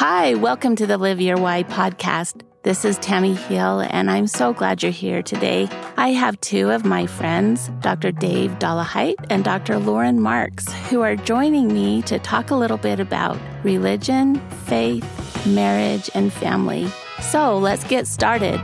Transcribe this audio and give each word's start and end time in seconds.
Hi, 0.00 0.34
welcome 0.34 0.76
to 0.76 0.86
the 0.86 0.96
Live 0.96 1.20
Your 1.20 1.38
Why 1.38 1.64
podcast. 1.64 2.42
This 2.62 2.84
is 2.84 2.98
Tammy 2.98 3.34
Hill, 3.34 3.80
and 3.80 4.08
I'm 4.08 4.28
so 4.28 4.52
glad 4.52 4.80
you're 4.80 4.92
here 4.92 5.24
today. 5.24 5.68
I 5.96 6.10
have 6.10 6.40
two 6.40 6.70
of 6.70 6.84
my 6.84 7.04
friends, 7.06 7.68
Dr. 7.80 8.12
Dave 8.12 8.52
Dollahite 8.60 9.16
and 9.28 9.42
Dr. 9.42 9.80
Loren 9.80 10.20
Marks, 10.20 10.72
who 10.88 11.00
are 11.00 11.16
joining 11.16 11.74
me 11.74 12.02
to 12.02 12.20
talk 12.20 12.52
a 12.52 12.54
little 12.54 12.76
bit 12.76 13.00
about 13.00 13.36
religion, 13.64 14.36
faith, 14.66 15.04
marriage, 15.44 16.08
and 16.14 16.32
family. 16.32 16.88
So 17.20 17.58
let's 17.58 17.82
get 17.82 18.06
started. 18.06 18.60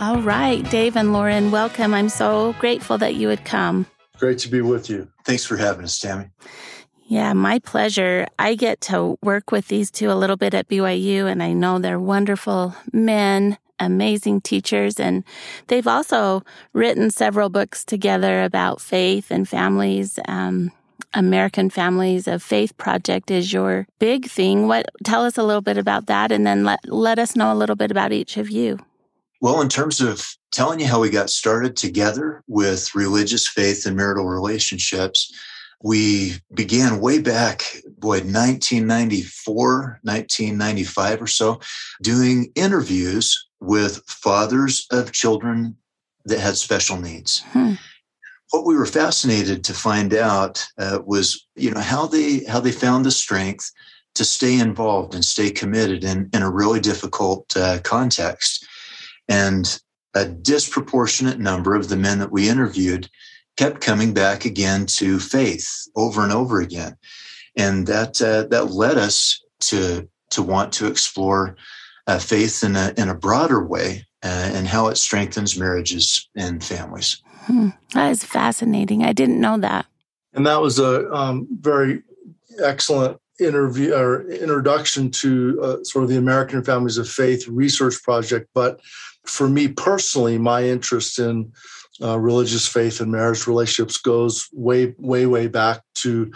All 0.00 0.20
right, 0.20 0.68
Dave 0.68 0.96
and 0.96 1.12
Loren, 1.12 1.52
welcome. 1.52 1.94
I'm 1.94 2.08
so 2.08 2.54
grateful 2.54 2.98
that 2.98 3.14
you 3.14 3.28
would 3.28 3.44
come. 3.44 3.86
Great 4.18 4.38
to 4.38 4.48
be 4.48 4.62
with 4.62 4.90
you. 4.90 5.06
Thanks 5.24 5.44
for 5.44 5.56
having 5.56 5.84
us, 5.84 6.00
Tammy. 6.00 6.30
Yeah, 7.06 7.34
my 7.34 7.58
pleasure. 7.58 8.26
I 8.38 8.54
get 8.54 8.80
to 8.82 9.18
work 9.22 9.50
with 9.50 9.68
these 9.68 9.90
two 9.90 10.10
a 10.10 10.14
little 10.14 10.36
bit 10.36 10.54
at 10.54 10.68
BYU, 10.68 11.30
and 11.30 11.42
I 11.42 11.52
know 11.52 11.78
they're 11.78 12.00
wonderful 12.00 12.74
men, 12.92 13.58
amazing 13.78 14.40
teachers, 14.40 14.98
and 14.98 15.22
they've 15.66 15.86
also 15.86 16.42
written 16.72 17.10
several 17.10 17.50
books 17.50 17.84
together 17.84 18.42
about 18.42 18.80
faith 18.80 19.30
and 19.30 19.46
families. 19.48 20.18
Um, 20.26 20.72
American 21.12 21.70
Families 21.70 22.26
of 22.26 22.42
Faith 22.42 22.76
Project 22.76 23.30
is 23.30 23.52
your 23.52 23.86
big 23.98 24.26
thing. 24.26 24.66
What 24.66 24.86
tell 25.04 25.24
us 25.24 25.38
a 25.38 25.42
little 25.42 25.62
bit 25.62 25.76
about 25.76 26.06
that, 26.06 26.32
and 26.32 26.46
then 26.46 26.64
let 26.64 26.80
let 26.88 27.18
us 27.18 27.36
know 27.36 27.52
a 27.52 27.54
little 27.54 27.76
bit 27.76 27.90
about 27.90 28.12
each 28.12 28.36
of 28.36 28.50
you. 28.50 28.78
Well, 29.40 29.60
in 29.60 29.68
terms 29.68 30.00
of 30.00 30.36
telling 30.52 30.80
you 30.80 30.86
how 30.86 31.00
we 31.00 31.10
got 31.10 31.28
started 31.28 31.76
together 31.76 32.42
with 32.48 32.94
religious 32.94 33.46
faith 33.46 33.84
and 33.84 33.94
marital 33.96 34.26
relationships, 34.26 35.32
we 35.84 36.32
began 36.54 36.98
way 36.98 37.20
back, 37.20 37.62
boy, 37.98 38.20
1994, 38.20 40.00
1995 40.02 41.22
or 41.22 41.26
so, 41.26 41.60
doing 42.02 42.50
interviews 42.54 43.46
with 43.60 44.02
fathers 44.06 44.86
of 44.90 45.12
children 45.12 45.76
that 46.24 46.40
had 46.40 46.56
special 46.56 46.98
needs. 46.98 47.42
Hmm. 47.50 47.74
What 48.50 48.64
we 48.64 48.76
were 48.76 48.86
fascinated 48.86 49.62
to 49.64 49.74
find 49.74 50.14
out 50.14 50.66
uh, 50.78 51.00
was, 51.04 51.46
you 51.54 51.70
know, 51.70 51.80
how 51.80 52.06
they 52.06 52.44
how 52.44 52.60
they 52.60 52.72
found 52.72 53.04
the 53.04 53.10
strength 53.10 53.70
to 54.14 54.24
stay 54.24 54.58
involved 54.58 55.14
and 55.14 55.24
stay 55.24 55.50
committed 55.50 56.02
in, 56.02 56.30
in 56.32 56.42
a 56.42 56.50
really 56.50 56.80
difficult 56.80 57.54
uh, 57.58 57.80
context. 57.84 58.66
And 59.28 59.78
a 60.14 60.24
disproportionate 60.24 61.40
number 61.40 61.74
of 61.74 61.88
the 61.88 61.96
men 61.96 62.20
that 62.20 62.32
we 62.32 62.48
interviewed 62.48 63.10
kept 63.56 63.80
coming 63.80 64.12
back 64.12 64.44
again 64.44 64.86
to 64.86 65.18
faith 65.18 65.88
over 65.96 66.22
and 66.22 66.32
over 66.32 66.60
again, 66.60 66.96
and 67.56 67.86
that 67.86 68.20
uh, 68.20 68.44
that 68.48 68.72
led 68.72 68.98
us 68.98 69.42
to 69.60 70.08
to 70.30 70.42
want 70.42 70.72
to 70.74 70.86
explore 70.86 71.56
uh, 72.06 72.18
faith 72.18 72.62
in 72.62 72.76
a 72.76 72.92
in 72.96 73.08
a 73.08 73.14
broader 73.14 73.64
way 73.64 74.06
uh, 74.22 74.50
and 74.54 74.66
how 74.66 74.88
it 74.88 74.96
strengthens 74.96 75.58
marriages 75.58 76.28
and 76.36 76.62
families. 76.64 77.22
Hmm. 77.46 77.70
That 77.92 78.10
is 78.10 78.24
fascinating. 78.24 79.04
I 79.04 79.12
didn't 79.12 79.40
know 79.40 79.58
that. 79.58 79.86
And 80.32 80.46
that 80.46 80.60
was 80.60 80.78
a 80.78 81.12
um, 81.12 81.46
very 81.60 82.02
excellent 82.62 83.20
interview 83.38 83.94
or 83.94 84.28
introduction 84.28 85.10
to 85.10 85.60
uh, 85.62 85.84
sort 85.84 86.04
of 86.04 86.08
the 86.08 86.16
American 86.16 86.62
Families 86.64 86.98
of 86.98 87.08
Faith 87.08 87.46
research 87.48 88.02
project. 88.02 88.48
But 88.54 88.80
for 89.26 89.48
me 89.48 89.68
personally, 89.68 90.38
my 90.38 90.64
interest 90.64 91.18
in 91.18 91.52
uh, 92.02 92.18
religious 92.18 92.66
faith 92.66 93.00
and 93.00 93.12
marriage 93.12 93.46
relationships 93.46 93.98
goes 93.98 94.48
way, 94.52 94.94
way, 94.98 95.26
way 95.26 95.46
back 95.46 95.82
to 95.94 96.32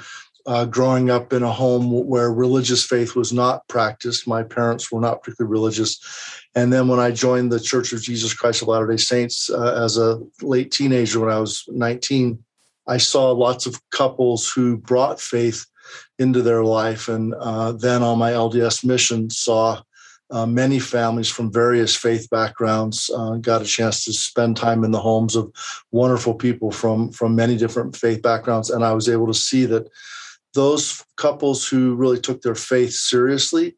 uh, 0.46 0.64
growing 0.64 1.10
up 1.10 1.32
in 1.34 1.42
a 1.42 1.52
home 1.52 1.90
where 2.06 2.32
religious 2.32 2.82
faith 2.82 3.14
was 3.14 3.32
not 3.34 3.66
practiced. 3.68 4.26
My 4.26 4.42
parents 4.42 4.90
were 4.90 5.00
not 5.00 5.22
particularly 5.22 5.52
religious. 5.52 6.00
And 6.54 6.72
then 6.72 6.88
when 6.88 6.98
I 6.98 7.10
joined 7.10 7.52
the 7.52 7.60
Church 7.60 7.92
of 7.92 8.00
Jesus 8.00 8.32
Christ 8.32 8.62
of 8.62 8.68
Latter 8.68 8.86
day 8.86 8.96
Saints 8.96 9.50
uh, 9.50 9.82
as 9.84 9.98
a 9.98 10.20
late 10.40 10.70
teenager, 10.70 11.20
when 11.20 11.28
I 11.28 11.38
was 11.38 11.64
19, 11.68 12.42
I 12.86 12.96
saw 12.96 13.30
lots 13.32 13.66
of 13.66 13.78
couples 13.90 14.50
who 14.50 14.78
brought 14.78 15.20
faith 15.20 15.66
into 16.18 16.40
their 16.40 16.64
life. 16.64 17.08
And 17.08 17.34
uh, 17.34 17.72
then 17.72 18.02
on 18.02 18.18
my 18.18 18.32
LDS 18.32 18.86
mission, 18.86 19.28
saw 19.28 19.82
uh, 20.30 20.46
many 20.46 20.78
families 20.78 21.28
from 21.28 21.52
various 21.52 21.96
faith 21.96 22.28
backgrounds 22.30 23.10
uh, 23.14 23.36
got 23.36 23.62
a 23.62 23.64
chance 23.64 24.04
to 24.04 24.12
spend 24.12 24.56
time 24.56 24.84
in 24.84 24.90
the 24.90 25.00
homes 25.00 25.36
of 25.36 25.50
wonderful 25.90 26.34
people 26.34 26.70
from 26.70 27.10
from 27.12 27.34
many 27.34 27.56
different 27.56 27.96
faith 27.96 28.22
backgrounds. 28.22 28.70
And 28.70 28.84
i 28.84 28.92
was 28.92 29.08
able 29.08 29.26
to 29.26 29.34
see 29.34 29.64
that 29.66 29.88
those 30.54 31.04
couples 31.16 31.66
who 31.66 31.94
really 31.94 32.20
took 32.20 32.42
their 32.42 32.54
faith 32.54 32.92
seriously 32.92 33.74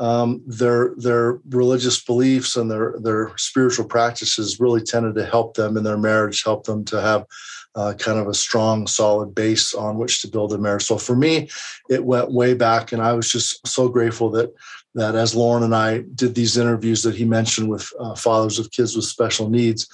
um, 0.00 0.42
their 0.46 0.94
their 0.96 1.40
religious 1.50 2.02
beliefs 2.02 2.56
and 2.56 2.70
their 2.70 2.94
their 3.02 3.36
spiritual 3.36 3.84
practices 3.84 4.58
really 4.58 4.80
tended 4.80 5.14
to 5.14 5.26
help 5.26 5.54
them 5.54 5.76
in 5.76 5.84
their 5.84 5.98
marriage 5.98 6.42
help 6.42 6.64
them 6.64 6.84
to 6.86 7.00
have 7.00 7.26
uh, 7.74 7.92
kind 7.98 8.18
of 8.18 8.26
a 8.26 8.34
strong 8.34 8.86
solid 8.86 9.34
base 9.34 9.74
on 9.74 9.98
which 9.98 10.22
to 10.22 10.28
build 10.28 10.52
a 10.52 10.58
marriage. 10.58 10.84
So 10.84 10.96
for 10.96 11.14
me 11.14 11.50
it 11.90 12.02
went 12.02 12.32
way 12.32 12.54
back 12.54 12.92
and 12.92 13.02
i 13.02 13.12
was 13.12 13.30
just 13.30 13.66
so 13.66 13.88
grateful 13.88 14.30
that 14.30 14.54
that 14.94 15.14
as 15.14 15.34
Loren 15.34 15.62
and 15.62 15.74
I 15.74 16.02
did 16.14 16.34
these 16.34 16.56
interviews 16.56 17.02
that 17.02 17.14
he 17.14 17.24
mentioned 17.24 17.68
with 17.68 17.90
uh, 17.98 18.14
fathers 18.14 18.58
of 18.58 18.70
kids 18.70 18.96
with 18.96 19.04
special 19.04 19.48
needs, 19.48 19.88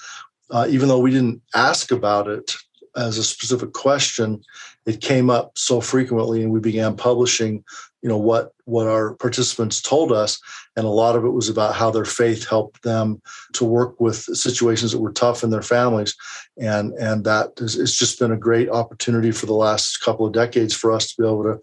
uh, 0.51 0.67
even 0.69 0.89
though 0.89 1.01
we 1.01 1.11
didn't 1.11 1.43
ask 1.55 1.91
about 1.91 2.29
it 2.29 2.53
as 2.97 3.19
a 3.19 3.25
specific 3.25 3.73
question, 3.73 4.43
it 4.87 5.01
came 5.01 5.29
up 5.29 5.53
so 5.59 5.81
frequently, 5.81 6.43
and 6.43 6.53
we 6.53 6.61
began 6.61 6.97
publishing. 6.97 7.65
You 8.03 8.11
know 8.11 8.19
what 8.19 8.53
what 8.67 8.87
our 8.87 9.15
participants 9.15 9.83
told 9.83 10.12
us, 10.12 10.41
and 10.77 10.87
a 10.87 10.91
lot 10.91 11.17
of 11.17 11.25
it 11.25 11.31
was 11.31 11.49
about 11.49 11.75
how 11.75 11.91
their 11.91 12.05
faith 12.05 12.49
helped 12.49 12.83
them 12.84 13.21
to 13.55 13.65
work 13.65 14.01
with 14.01 14.17
situations 14.17 14.93
that 14.93 15.01
were 15.01 15.13
tough 15.13 15.43
in 15.43 15.51
their 15.51 15.63
families, 15.63 16.15
and 16.57 16.93
and 16.95 17.25
that 17.25 17.51
is, 17.57 17.77
it's 17.77 17.99
just 17.99 18.21
been 18.21 18.31
a 18.31 18.37
great 18.37 18.69
opportunity 18.71 19.33
for 19.33 19.47
the 19.47 19.55
last 19.55 19.99
couple 20.03 20.25
of 20.25 20.33
decades 20.33 20.73
for 20.73 20.93
us 20.93 21.09
to 21.09 21.23
be 21.23 21.27
able 21.27 21.43
to 21.43 21.59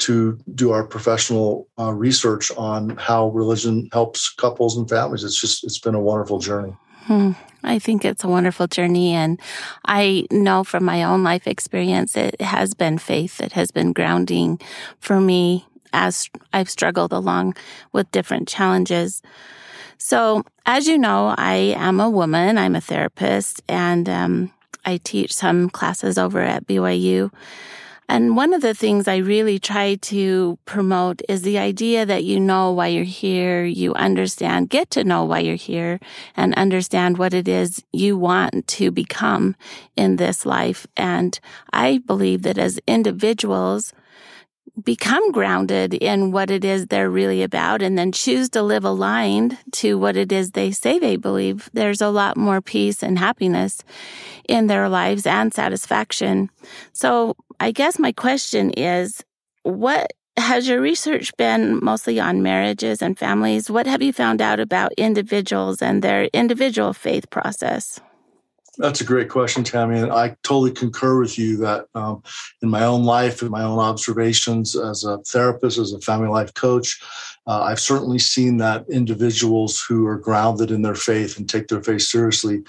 to 0.00 0.38
do 0.54 0.72
our 0.72 0.84
professional 0.84 1.68
uh, 1.78 1.92
research 1.92 2.50
on 2.56 2.90
how 2.96 3.28
religion 3.28 3.88
helps 3.92 4.32
couples 4.32 4.76
and 4.76 4.88
families. 4.88 5.24
It's 5.24 5.40
just, 5.40 5.64
it's 5.64 5.78
been 5.78 5.94
a 5.94 6.00
wonderful 6.00 6.38
journey. 6.38 6.76
Hmm. 7.04 7.32
I 7.62 7.78
think 7.78 8.04
it's 8.04 8.24
a 8.24 8.28
wonderful 8.28 8.66
journey. 8.66 9.12
And 9.12 9.40
I 9.86 10.26
know 10.30 10.64
from 10.64 10.84
my 10.84 11.02
own 11.02 11.22
life 11.22 11.46
experience, 11.46 12.16
it 12.16 12.40
has 12.40 12.74
been 12.74 12.98
faith 12.98 13.38
that 13.38 13.52
has 13.52 13.70
been 13.70 13.92
grounding 13.92 14.60
for 15.00 15.20
me 15.20 15.66
as 15.92 16.28
I've 16.52 16.68
struggled 16.68 17.12
along 17.12 17.56
with 17.92 18.10
different 18.10 18.48
challenges. 18.48 19.22
So, 19.96 20.44
as 20.66 20.86
you 20.86 20.98
know, 20.98 21.34
I 21.38 21.74
am 21.76 22.00
a 22.00 22.10
woman, 22.10 22.58
I'm 22.58 22.74
a 22.74 22.80
therapist, 22.80 23.62
and 23.68 24.08
um, 24.08 24.52
I 24.84 24.98
teach 24.98 25.32
some 25.32 25.70
classes 25.70 26.18
over 26.18 26.40
at 26.40 26.66
BYU. 26.66 27.30
And 28.08 28.36
one 28.36 28.52
of 28.52 28.60
the 28.60 28.74
things 28.74 29.08
I 29.08 29.16
really 29.16 29.58
try 29.58 29.94
to 29.96 30.58
promote 30.66 31.22
is 31.28 31.42
the 31.42 31.58
idea 31.58 32.04
that 32.04 32.24
you 32.24 32.38
know 32.38 32.70
why 32.70 32.88
you're 32.88 33.04
here, 33.04 33.64
you 33.64 33.94
understand, 33.94 34.70
get 34.70 34.90
to 34.90 35.04
know 35.04 35.24
why 35.24 35.40
you're 35.40 35.56
here 35.56 36.00
and 36.36 36.54
understand 36.54 37.18
what 37.18 37.32
it 37.34 37.48
is 37.48 37.82
you 37.92 38.18
want 38.18 38.66
to 38.68 38.90
become 38.90 39.56
in 39.96 40.16
this 40.16 40.44
life. 40.44 40.86
And 40.96 41.38
I 41.72 41.98
believe 41.98 42.42
that 42.42 42.58
as 42.58 42.78
individuals, 42.86 43.92
become 44.82 45.30
grounded 45.30 45.94
in 45.94 46.32
what 46.32 46.50
it 46.50 46.64
is 46.64 46.86
they're 46.86 47.10
really 47.10 47.42
about 47.42 47.80
and 47.80 47.96
then 47.96 48.10
choose 48.10 48.48
to 48.50 48.62
live 48.62 48.84
aligned 48.84 49.56
to 49.70 49.96
what 49.96 50.16
it 50.16 50.32
is 50.32 50.50
they 50.50 50.72
say 50.72 50.98
they 50.98 51.16
believe, 51.16 51.70
there's 51.72 52.00
a 52.00 52.08
lot 52.08 52.36
more 52.36 52.60
peace 52.60 53.02
and 53.02 53.18
happiness 53.18 53.82
in 54.48 54.66
their 54.66 54.88
lives 54.88 55.26
and 55.26 55.54
satisfaction. 55.54 56.50
So 56.92 57.36
I 57.60 57.70
guess 57.70 57.98
my 57.98 58.12
question 58.12 58.70
is 58.70 59.22
what 59.62 60.12
has 60.36 60.66
your 60.68 60.80
research 60.80 61.34
been 61.36 61.82
mostly 61.82 62.18
on 62.18 62.42
marriages 62.42 63.00
and 63.00 63.16
families? 63.16 63.70
What 63.70 63.86
have 63.86 64.02
you 64.02 64.12
found 64.12 64.42
out 64.42 64.58
about 64.58 64.92
individuals 64.94 65.80
and 65.80 66.02
their 66.02 66.24
individual 66.32 66.92
faith 66.92 67.30
process? 67.30 68.00
That's 68.78 69.00
a 69.00 69.04
great 69.04 69.28
question, 69.28 69.62
Tammy. 69.62 70.00
And 70.00 70.12
I 70.12 70.36
totally 70.42 70.72
concur 70.72 71.20
with 71.20 71.38
you 71.38 71.56
that 71.58 71.86
um, 71.94 72.22
in 72.62 72.68
my 72.68 72.84
own 72.84 73.04
life, 73.04 73.40
in 73.42 73.50
my 73.50 73.62
own 73.62 73.78
observations 73.78 74.74
as 74.74 75.04
a 75.04 75.18
therapist, 75.18 75.78
as 75.78 75.92
a 75.92 76.00
family 76.00 76.28
life 76.28 76.52
coach, 76.54 77.00
uh, 77.46 77.62
I've 77.62 77.80
certainly 77.80 78.18
seen 78.18 78.56
that 78.58 78.84
individuals 78.88 79.80
who 79.80 80.06
are 80.06 80.18
grounded 80.18 80.70
in 80.70 80.82
their 80.82 80.94
faith 80.94 81.38
and 81.38 81.48
take 81.48 81.68
their 81.68 81.82
faith 81.82 82.02
seriously 82.02 82.62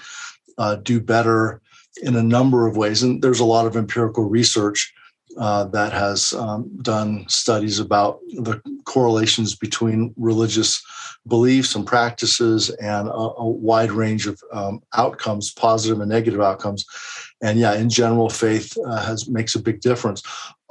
uh, 0.58 0.76
do 0.76 1.00
better 1.00 1.60
in 2.02 2.14
a 2.14 2.22
number 2.22 2.66
of 2.66 2.76
ways. 2.76 3.02
And 3.02 3.22
there's 3.22 3.40
a 3.40 3.44
lot 3.44 3.66
of 3.66 3.76
empirical 3.76 4.24
research 4.24 4.92
uh, 5.38 5.64
that 5.64 5.92
has 5.92 6.32
um, 6.34 6.70
done 6.82 7.24
studies 7.28 7.78
about 7.78 8.20
the 8.28 8.60
correlations 8.84 9.54
between 9.54 10.14
religious 10.16 10.82
beliefs 11.26 11.74
and 11.74 11.86
practices 11.86 12.70
and 12.70 13.08
a, 13.08 13.12
a 13.12 13.48
wide 13.48 13.92
range 13.92 14.26
of 14.26 14.40
um, 14.52 14.80
outcomes, 14.94 15.52
positive 15.52 16.00
and 16.00 16.10
negative 16.10 16.40
outcomes. 16.40 16.84
And 17.42 17.58
yeah, 17.58 17.74
in 17.74 17.90
general, 17.90 18.30
faith 18.30 18.76
uh, 18.86 19.04
has 19.04 19.28
makes 19.28 19.54
a 19.54 19.62
big 19.62 19.80
difference. 19.80 20.22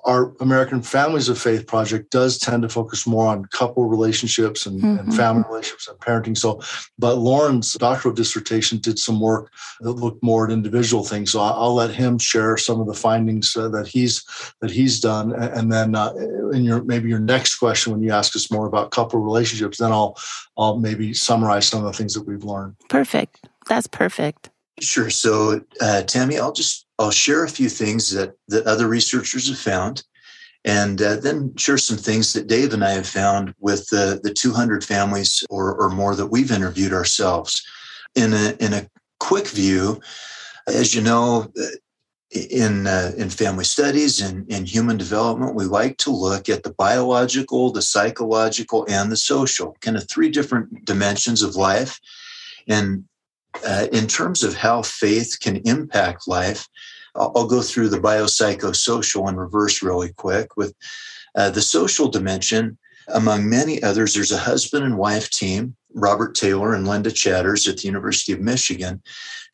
Our 0.06 0.34
American 0.40 0.82
Families 0.82 1.30
of 1.30 1.38
Faith 1.38 1.68
project 1.68 2.12
does 2.12 2.38
tend 2.38 2.64
to 2.64 2.70
focus 2.70 3.06
more 3.06 3.28
on 3.28 3.46
couple 3.46 3.86
relationships 3.86 4.66
and, 4.66 4.82
mm-hmm. 4.82 5.00
and, 5.00 5.16
family 5.16 5.44
relationships 5.50 5.88
and 5.88 6.00
parenting. 6.00 6.38
So, 6.38 6.62
but 6.98 7.16
Loren's 7.16 7.74
doctoral 7.74 8.14
dissertation 8.14 8.78
did 8.78 9.00
some 9.00 9.20
work 9.20 9.52
that 9.82 9.92
looked 9.92 10.22
more 10.24 10.46
at 10.46 10.52
individual 10.52 11.04
things. 11.04 11.32
So 11.32 11.42
I'll, 11.42 11.76
let 11.76 11.94
him 11.94 12.18
share 12.18 12.56
some 12.56 12.80
of 12.80 12.88
the 12.88 12.94
findings 12.94 13.56
uh, 13.58 13.68
that 13.70 13.88
he's 13.88 14.24
that 14.62 14.72
he's 14.72 15.02
done, 15.02 15.34
and 15.34 15.72
then 15.74 15.94
uh, 15.94 16.14
in 16.54 16.64
your 16.64 16.82
maybe 16.84 17.10
your 17.10 17.20
next 17.20 17.56
question 17.56 17.92
when 17.92 18.02
you 18.02 18.12
ask 18.12 18.34
us 18.36 18.50
more 18.50 18.66
about 18.66 18.92
couple 18.92 19.20
relationships, 19.20 19.80
then 19.80 19.92
I'll 19.92 20.16
I'll 20.58 20.80
maybe 20.80 21.14
summarize 21.14 21.68
some 21.68 21.80
of 21.80 21.86
the 21.86 21.98
things 21.98 22.14
that 22.14 22.26
we've 22.26 22.46
learned. 22.46 22.76
Perfect. 22.88 23.50
That's 23.68 23.88
perfect. 23.88 24.50
Sure. 24.80 25.10
So, 25.10 25.62
uh, 25.82 26.04
Tammy, 26.04 26.38
I'll 26.38 26.52
just 26.52 26.85
I'll 27.00 27.12
share 27.12 27.44
a 27.44 27.50
few 27.50 27.70
things 27.70 28.12
that 28.12 28.34
that 28.48 28.66
other 28.66 28.88
researchers 28.88 29.50
have 29.50 29.60
found, 29.60 30.04
and 30.64 31.02
uh, 31.02 31.18
then 31.18 31.56
share 31.58 31.78
some 31.78 31.98
things 31.98 32.34
that 32.34 32.48
Dave 32.48 32.74
and 32.74 32.84
I 32.84 32.92
have 32.92 33.08
found 33.08 33.54
with 33.60 33.88
the 33.90 34.20
the 34.24 34.34
200 34.34 34.84
families 34.84 35.44
or 35.50 35.76
or 35.76 35.90
more 35.90 36.16
that 36.16 36.28
we've 36.28 36.52
interviewed 36.52 36.94
ourselves. 36.94 37.62
In 38.16 38.34
a 38.34 38.56
in 38.60 38.74
a 38.74 38.88
quick 39.20 39.48
view, 39.48 40.00
as 40.68 40.96
you 40.96 41.02
know. 41.02 41.52
Uh, 41.60 41.66
in 42.36 42.86
uh, 42.88 43.12
in 43.18 43.30
family 43.30 43.64
studies 43.64 44.20
and 44.20 44.50
in 44.52 44.66
human 44.66 44.98
development, 44.98 45.56
we 45.56 45.64
like 45.66 45.98
to 45.98 46.12
look 46.12 46.50
at 46.50 46.64
the 46.64 46.74
biological, 46.74 47.72
the 47.72 47.82
psychological, 47.82 48.86
and 48.90 49.12
the 49.12 49.18
social, 49.18 49.78
kind 49.82 49.96
of 49.96 50.10
three 50.10 50.30
different 50.30 50.84
dimensions 50.86 51.42
of 51.42 51.56
life. 51.56 52.00
And 52.68 53.06
uh, 53.66 53.88
in 53.92 54.08
terms 54.08 54.44
of 54.44 54.56
how 54.56 54.82
faith 54.82 55.38
can 55.40 55.58
impact 55.66 56.28
life, 56.28 56.68
I'll, 57.16 57.32
I'll, 57.36 57.48
go 57.48 57.62
through 57.62 57.90
the 57.90 58.00
biopsychosocial 58.00 59.30
in 59.30 59.36
reverse 59.36 59.82
really 59.82 60.12
quick. 60.14 60.58
With 60.58 60.74
uh, 61.36 61.50
the 61.50 61.62
social 61.62 62.08
dimension, 62.08 62.78
among 63.08 63.50
many 63.50 63.82
others, 63.84 64.14
there's 64.14 64.32
a 64.32 64.38
husband 64.38 64.84
and 64.84 64.98
wife 64.98 65.30
team, 65.30 65.76
Robert 65.94 66.36
Taylor 66.36 66.74
and 66.74 66.88
Linda 66.88 67.12
Chatters 67.12 67.68
at 67.68 67.78
the 67.78 67.88
University 67.88 68.34
of 68.34 68.42
Michigan, 68.42 69.02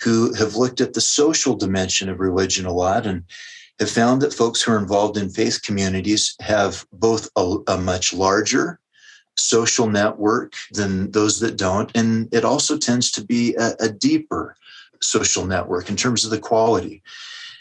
who 0.02 0.34
have 0.34 0.56
looked 0.56 0.82
at 0.82 0.94
the 0.94 1.02
social 1.02 1.56
dimension 1.56 2.10
of 2.10 2.20
religion 2.20 2.66
a 2.66 2.74
lot 2.74 3.06
and 3.06 3.24
have 3.80 3.90
found 3.90 4.22
that 4.22 4.34
folks 4.34 4.62
who 4.62 4.72
are 4.72 4.78
involved 4.78 5.18
in 5.18 5.30
faith 5.30 5.62
communities 5.64 6.36
have 6.42 6.86
both 6.94 7.30
a, 7.36 7.58
a 7.68 7.78
much 7.78 8.14
larger 8.14 8.80
social 9.38 9.88
network 9.88 10.54
than 10.72 11.12
those 11.12 11.40
that 11.40 11.58
don't. 11.58 11.92
And 11.96 12.28
it 12.34 12.46
also 12.46 12.78
tends 12.78 13.12
to 13.12 13.26
be 13.26 13.56
a, 13.56 13.74
a 13.80 13.90
deeper 13.90 14.56
social 15.02 15.46
network 15.46 15.90
in 15.90 15.96
terms 15.96 16.26
of 16.26 16.32
the 16.32 16.40
quality. 16.40 17.02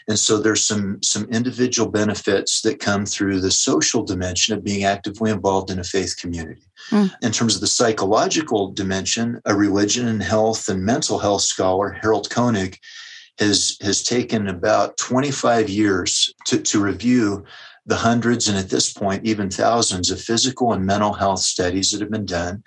And 0.07 0.17
so 0.17 0.39
there's 0.39 0.65
some 0.65 1.01
some 1.03 1.25
individual 1.25 1.89
benefits 1.89 2.61
that 2.61 2.79
come 2.79 3.05
through 3.05 3.39
the 3.39 3.51
social 3.51 4.03
dimension 4.03 4.55
of 4.55 4.63
being 4.63 4.83
actively 4.83 5.31
involved 5.31 5.69
in 5.69 5.79
a 5.79 5.83
faith 5.83 6.17
community. 6.19 6.63
Mm. 6.89 7.11
In 7.21 7.31
terms 7.31 7.55
of 7.55 7.61
the 7.61 7.67
psychological 7.67 8.71
dimension, 8.71 9.39
a 9.45 9.55
religion 9.55 10.07
and 10.07 10.21
health 10.21 10.69
and 10.69 10.83
mental 10.83 11.19
health 11.19 11.43
scholar, 11.43 11.91
Harold 12.01 12.29
Koenig, 12.29 12.77
has 13.39 13.77
has 13.81 14.03
taken 14.03 14.47
about 14.47 14.97
25 14.97 15.69
years 15.69 16.33
to, 16.47 16.59
to 16.59 16.81
review 16.81 17.45
the 17.85 17.95
hundreds 17.95 18.47
and 18.47 18.57
at 18.57 18.69
this 18.69 18.93
point, 18.93 19.25
even 19.25 19.49
thousands 19.49 20.11
of 20.11 20.21
physical 20.21 20.73
and 20.73 20.85
mental 20.85 21.13
health 21.13 21.39
studies 21.39 21.91
that 21.91 22.01
have 22.01 22.11
been 22.11 22.25
done. 22.25 22.63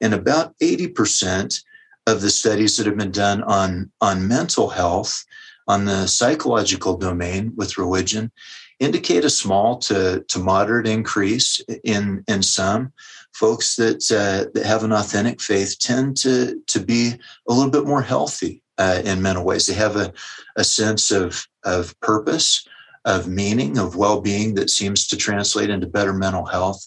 And 0.00 0.14
about 0.14 0.56
80% 0.58 1.62
of 2.06 2.20
the 2.20 2.30
studies 2.30 2.76
that 2.76 2.86
have 2.86 2.96
been 2.96 3.10
done 3.10 3.42
on, 3.44 3.90
on 4.00 4.28
mental 4.28 4.68
health, 4.68 5.24
on 5.66 5.84
the 5.84 6.06
psychological 6.06 6.96
domain 6.96 7.52
with 7.56 7.78
religion, 7.78 8.30
indicate 8.78 9.24
a 9.24 9.30
small 9.30 9.76
to, 9.78 10.24
to 10.28 10.38
moderate 10.38 10.86
increase 10.86 11.60
in, 11.84 12.24
in 12.28 12.42
some. 12.42 12.92
Folks 13.32 13.76
that, 13.76 14.10
uh, 14.10 14.50
that 14.54 14.66
have 14.66 14.84
an 14.84 14.92
authentic 14.92 15.40
faith 15.40 15.78
tend 15.78 16.16
to, 16.16 16.60
to 16.66 16.80
be 16.80 17.12
a 17.48 17.52
little 17.52 17.70
bit 17.70 17.86
more 17.86 18.02
healthy 18.02 18.62
uh, 18.78 19.02
in 19.04 19.22
mental 19.22 19.44
ways. 19.44 19.66
They 19.66 19.74
have 19.74 19.96
a, 19.96 20.12
a 20.56 20.64
sense 20.64 21.10
of, 21.10 21.46
of 21.64 21.98
purpose, 22.00 22.66
of 23.08 23.26
meaning, 23.26 23.78
of 23.78 23.96
well 23.96 24.20
being 24.20 24.54
that 24.54 24.68
seems 24.68 25.06
to 25.06 25.16
translate 25.16 25.70
into 25.70 25.86
better 25.86 26.12
mental 26.12 26.44
health. 26.44 26.86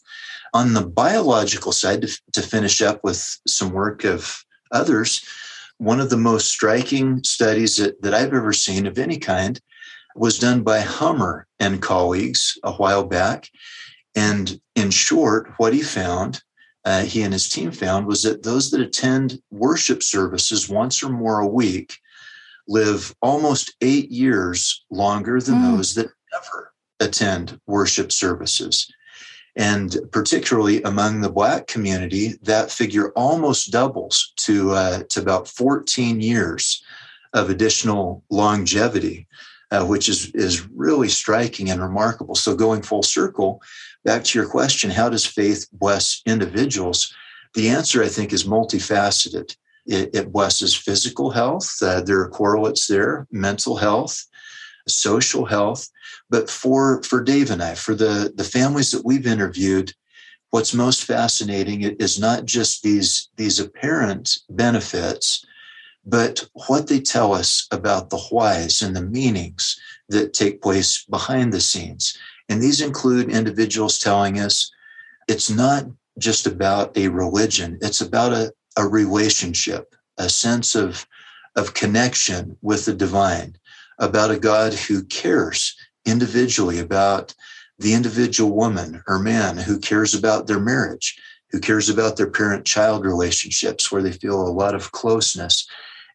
On 0.54 0.74
the 0.74 0.86
biological 0.86 1.72
side, 1.72 2.04
to, 2.04 2.22
to 2.34 2.42
finish 2.44 2.80
up 2.80 3.04
with 3.04 3.40
some 3.48 3.72
work 3.72 4.04
of 4.04 4.46
others, 4.72 5.26
one 5.80 6.00
of 6.00 6.12
the 6.12 6.18
most 6.18 6.48
striking 6.48 7.24
studies 7.24 7.78
that, 7.78 8.00
that 8.04 8.14
I've 8.14 8.36
ever 8.36 8.54
seen 8.54 8.86
of 8.86 9.00
any 9.00 9.18
kind 9.18 9.60
was 10.16 10.38
done 10.38 10.62
by 10.62 10.82
Hummer 10.82 11.48
and 11.60 11.82
colleagues 11.82 12.56
a 12.64 12.74
while 12.74 13.04
back. 13.04 13.50
And 14.16 14.62
in 14.76 14.92
short, 14.92 15.52
what 15.58 15.74
he 15.74 15.82
found, 15.82 16.44
uh, 16.86 17.02
he 17.02 17.24
and 17.24 17.34
his 17.34 17.50
team 17.50 17.72
found, 17.72 18.06
was 18.06 18.22
that 18.24 18.44
those 18.44 18.70
that 18.72 18.82
attend 18.82 19.42
worship 19.50 20.04
services 20.04 20.70
once 20.70 21.02
or 21.02 21.10
more 21.10 21.40
a 21.40 21.48
week 21.48 21.98
live 22.72 23.14
almost 23.22 23.76
eight 23.82 24.10
years 24.10 24.86
longer 24.90 25.42
than 25.42 25.56
mm. 25.56 25.76
those 25.76 25.94
that 25.96 26.10
never 26.32 26.72
attend 27.02 27.60
worship 27.68 28.12
services. 28.12 28.92
And 29.58 29.98
particularly 30.12 30.82
among 30.84 31.20
the 31.20 31.30
Black 31.30 31.68
community, 31.68 32.36
that 32.44 32.72
figure 32.72 33.12
almost 33.12 33.72
doubles 33.72 34.32
to, 34.38 34.72
uh, 34.72 35.04
to 35.10 35.20
about 35.20 35.50
14 35.50 36.22
years 36.22 36.82
of 37.34 37.50
additional 37.50 38.24
longevity, 38.30 39.28
uh, 39.72 39.86
which 39.86 40.08
is, 40.08 40.32
is 40.34 40.68
really 40.70 41.10
striking 41.10 41.70
and 41.70 41.82
remarkable. 41.82 42.36
So, 42.36 42.56
going 42.56 42.82
full 42.82 43.04
circle, 43.04 43.62
back 44.06 44.24
to 44.26 44.40
your 44.40 44.48
question 44.48 44.90
how 44.90 45.10
does 45.10 45.26
faith 45.26 45.68
bless 45.74 46.22
individuals? 46.26 47.14
The 47.54 47.70
answer, 47.70 48.02
I 48.02 48.08
think, 48.08 48.32
is 48.32 48.46
multifaceted. 48.46 49.56
It, 49.86 50.16
it 50.16 50.32
blesses 50.32 50.76
physical 50.76 51.32
health. 51.32 51.78
Uh, 51.82 52.02
there 52.02 52.20
are 52.22 52.30
correlates 52.30 52.88
there, 52.88 53.28
mental 53.32 53.78
health, 53.78 54.26
social 54.88 55.46
health. 55.46 55.90
But 56.30 56.50
for, 56.50 57.02
for 57.04 57.24
Dave 57.24 57.52
and 57.52 57.62
I, 57.62 57.76
for 57.76 57.96
the, 57.96 58.32
the 58.36 58.44
families 58.44 58.92
that 58.92 59.06
we've 59.06 59.28
interviewed, 59.28 59.94
what's 60.52 60.74
most 60.74 61.04
fascinating 61.04 61.82
is 61.82 62.20
not 62.20 62.46
just 62.46 62.84
these, 62.84 63.30
these 63.38 63.60
apparent 63.60 64.40
benefits, 64.50 65.46
but 66.06 66.48
what 66.68 66.88
they 66.88 67.00
tell 67.00 67.34
us 67.34 67.68
about 67.72 68.10
the 68.10 68.18
whys 68.18 68.82
and 68.82 68.96
the 68.96 69.02
meanings 69.02 69.80
that 70.10 70.34
take 70.34 70.62
place 70.62 71.06
behind 71.06 71.54
the 71.54 71.62
scenes. 71.62 72.18
And 72.50 72.62
these 72.62 72.82
include 72.82 73.30
individuals 73.30 74.00
telling 74.00 74.40
us 74.40 74.72
it's 75.28 75.50
not 75.50 75.86
just 76.18 76.46
about 76.46 76.98
a 76.98 77.08
religion, 77.08 77.78
it's 77.82 78.02
about 78.02 78.34
a, 78.34 78.54
a 78.78 78.88
relationship, 78.88 79.96
a 80.18 80.30
sense 80.30 80.76
of, 80.76 81.06
of 81.56 81.74
connection 81.74 82.58
with 82.62 82.86
the 82.86 82.94
divine, 82.94 83.56
about 84.00 84.32
a 84.32 84.40
God 84.40 84.74
who 84.74 85.04
cares 85.04 85.76
individually 86.06 86.80
about 86.80 87.34
the 87.78 87.94
individual 87.94 88.52
woman 88.52 89.04
or 89.08 89.20
man 89.20 89.58
who 89.58 89.80
cares 89.80 90.14
about 90.14 90.48
their 90.48 90.60
marriage, 90.60 91.20
who 91.52 91.60
cares 91.60 91.90
about 91.90 92.18
their 92.18 92.30
parent 92.30 92.66
child 92.66 93.04
relationships, 93.04 93.92
where 93.92 94.02
they 94.02 94.12
feel 94.12 94.42
a 94.42 94.50
lot 94.50 94.76
of 94.76 94.92
closeness. 94.92 95.68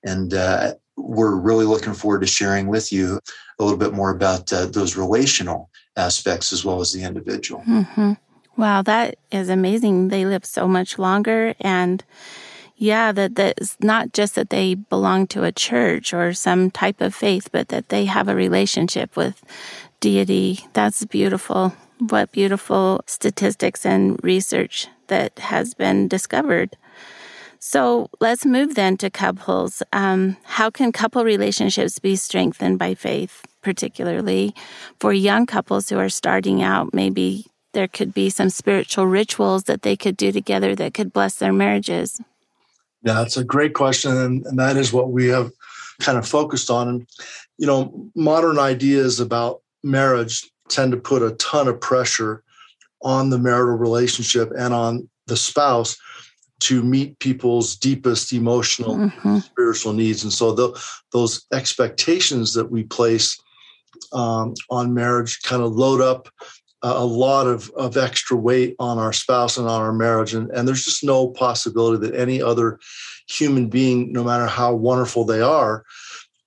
And 0.05 0.33
uh, 0.33 0.75
we're 0.97 1.35
really 1.35 1.65
looking 1.65 1.95
forward 1.95 2.21
to 2.21 2.27
sharing 2.27 2.69
with 2.69 2.93
you 2.93 3.21
a 3.59 3.65
little 3.65 3.79
bit 3.79 3.93
more 3.93 4.11
about 4.11 4.53
uh, 4.53 4.67
those 4.67 4.97
relational 4.97 5.71
aspects 5.97 6.53
as 6.53 6.65
well 6.65 6.81
as 6.81 6.93
the 6.93 7.03
individual. 7.03 7.63
Mm-hmm. 7.63 8.13
Wow, 8.57 8.83
that 8.83 9.19
is 9.31 9.49
amazing. 9.49 10.09
They 10.09 10.25
live 10.25 10.45
so 10.45 10.67
much 10.67 10.99
longer 10.99 11.55
and 11.61 12.03
yeah, 12.77 13.11
that 13.13 13.37
that's 13.37 13.77
not 13.81 14.13
just 14.13 14.35
that 14.35 14.51
they 14.51 14.75
belong 14.75 15.27
to 15.29 15.45
a 15.45 15.53
church 15.53 16.13
or 16.13 16.35
some 16.35 16.71
type 16.71 17.01
of 17.01 17.15
faith, 17.15 17.49
but 17.51 17.69
that 17.69 17.89
they 17.89 18.05
have 18.05 18.29
a 18.29 18.35
relationship 18.35 19.17
with 19.17 19.43
deity. 20.01 20.61
That's 20.75 21.05
beautiful. 21.07 21.75
What 21.99 22.33
beautiful 22.33 23.01
statistics 23.07 23.87
and 23.87 24.23
research 24.23 24.89
that 25.07 25.39
has 25.39 25.73
been 25.73 26.09
discovered. 26.09 26.77
So 27.59 28.11
let's 28.21 28.45
move 28.45 28.75
then 28.75 28.99
to 28.99 29.09
couples. 29.09 29.83
Um, 29.93 30.37
how 30.45 30.69
can 30.69 30.93
couple 30.93 31.25
relationships 31.25 31.99
be 31.99 32.15
strengthened 32.15 32.79
by 32.79 32.95
faith, 32.95 33.43
particularly 33.63 34.55
for 35.01 35.15
young 35.15 35.47
couples 35.47 35.89
who 35.89 35.99
are 35.99 36.11
starting 36.11 36.63
out? 36.63 36.93
Maybe 36.93 37.47
there 37.73 37.89
could 37.89 38.13
be 38.13 38.29
some 38.29 38.51
spiritual 38.51 39.07
rituals 39.07 39.65
that 39.65 39.83
they 39.83 39.97
could 39.97 40.17
do 40.17 40.31
together 40.31 40.75
that 40.77 40.93
could 40.93 41.13
bless 41.13 41.37
their 41.37 41.53
marriages. 41.53 42.21
Yeah, 43.07 43.23
it's 43.23 43.37
a 43.37 43.45
great 43.45 43.73
question. 43.73 44.17
And, 44.17 44.45
and 44.47 44.59
that 44.59 44.77
is 44.77 44.93
what 44.93 45.11
we 45.11 45.29
have 45.29 45.53
kind 46.01 46.19
of 46.19 46.29
focused 46.29 46.71
on. 46.71 46.89
And, 46.89 47.09
you 47.57 47.67
know, 47.67 48.11
modern 48.17 48.59
ideas 48.59 49.21
about 49.21 49.63
marriage 49.85 50.51
tend 50.69 50.91
to 50.91 50.99
put 50.99 51.23
a 51.23 51.37
ton 51.37 51.69
of 51.69 51.81
pressure 51.81 52.43
on 53.03 53.31
the 53.31 53.39
marital 53.39 53.77
relationship 53.77 54.51
and 54.59 54.75
on 54.75 55.09
the 55.27 55.37
spouse 55.37 55.97
to 56.59 56.83
meet 56.83 57.19
people's 57.21 57.77
deepest 57.77 58.33
emotional 58.33 58.97
mm-hmm. 58.97 59.39
spiritual 59.39 59.93
needs 59.93 60.23
and 60.23 60.33
so 60.33 60.53
the, 60.53 60.83
those 61.13 61.47
expectations 61.53 62.55
that 62.55 62.71
we 62.71 62.83
place 62.83 63.39
um, 64.13 64.55
on 64.71 64.95
marriage 64.95 65.43
kind 65.43 65.63
of 65.63 65.73
load 65.73 66.01
up 66.01 66.29
a 66.83 67.05
lot 67.05 67.47
of, 67.47 67.71
of 67.71 67.97
extra 67.97 68.37
weight 68.37 68.77
on 68.79 68.99
our 68.99 69.13
spouse 69.13 69.57
and 69.57 69.67
on 69.67 69.81
our 69.81 69.93
marriage. 69.93 70.35
And, 70.35 70.51
and 70.51 70.69
there's 70.69 70.85
just 70.85 71.03
no 71.03 71.29
possibility 71.29 72.07
that 72.07 72.19
any 72.19 72.41
other 72.43 72.79
human 73.29 73.69
being, 73.69 74.13
no 74.13 74.23
matter 74.23 74.47
how 74.47 74.75
wonderful 74.75 75.25
they 75.25 75.41
are, 75.41 75.85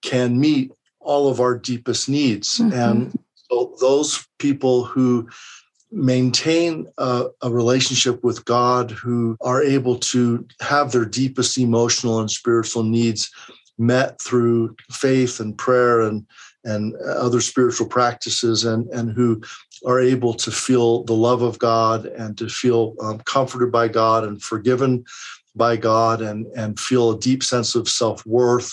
can 0.01 0.39
meet 0.39 0.71
all 1.00 1.27
of 1.27 1.39
our 1.39 1.57
deepest 1.57 2.09
needs. 2.09 2.59
Mm-hmm. 2.59 2.74
And 2.74 3.19
so 3.50 3.75
those 3.79 4.27
people 4.38 4.83
who 4.83 5.27
maintain 5.91 6.88
a, 7.00 7.27
a, 7.41 7.51
relationship 7.51 8.24
with 8.24 8.45
God, 8.45 8.91
who 8.91 9.36
are 9.41 9.63
able 9.63 9.98
to 9.98 10.45
have 10.62 10.91
their 10.91 11.05
deepest 11.05 11.57
emotional 11.57 12.19
and 12.19 12.29
spiritual 12.29 12.83
needs 12.83 13.31
met 13.79 14.21
through 14.21 14.75
faith 14.91 15.39
and 15.39 15.57
prayer 15.57 16.01
and 16.01 16.25
and 16.65 16.95
other 16.98 17.39
spiritual 17.39 17.88
practices 17.88 18.65
and 18.65 18.88
and 18.89 19.12
who 19.12 19.41
are 19.86 20.00
able 20.00 20.33
to 20.33 20.51
feel 20.51 21.03
the 21.03 21.13
love 21.13 21.41
of 21.41 21.59
God 21.59 22.05
and 22.05 22.38
to 22.38 22.50
feel 22.50 22.95
um, 23.01 23.19
comforted 23.19 23.71
by 23.71 23.88
God 23.88 24.24
and 24.24 24.41
forgiven 24.41 25.05
by 25.55 25.75
God 25.75 26.21
and 26.21 26.45
and 26.55 26.79
feel 26.79 27.12
a 27.12 27.19
deep 27.19 27.43
sense 27.43 27.75
of 27.75 27.89
self-worth 27.89 28.71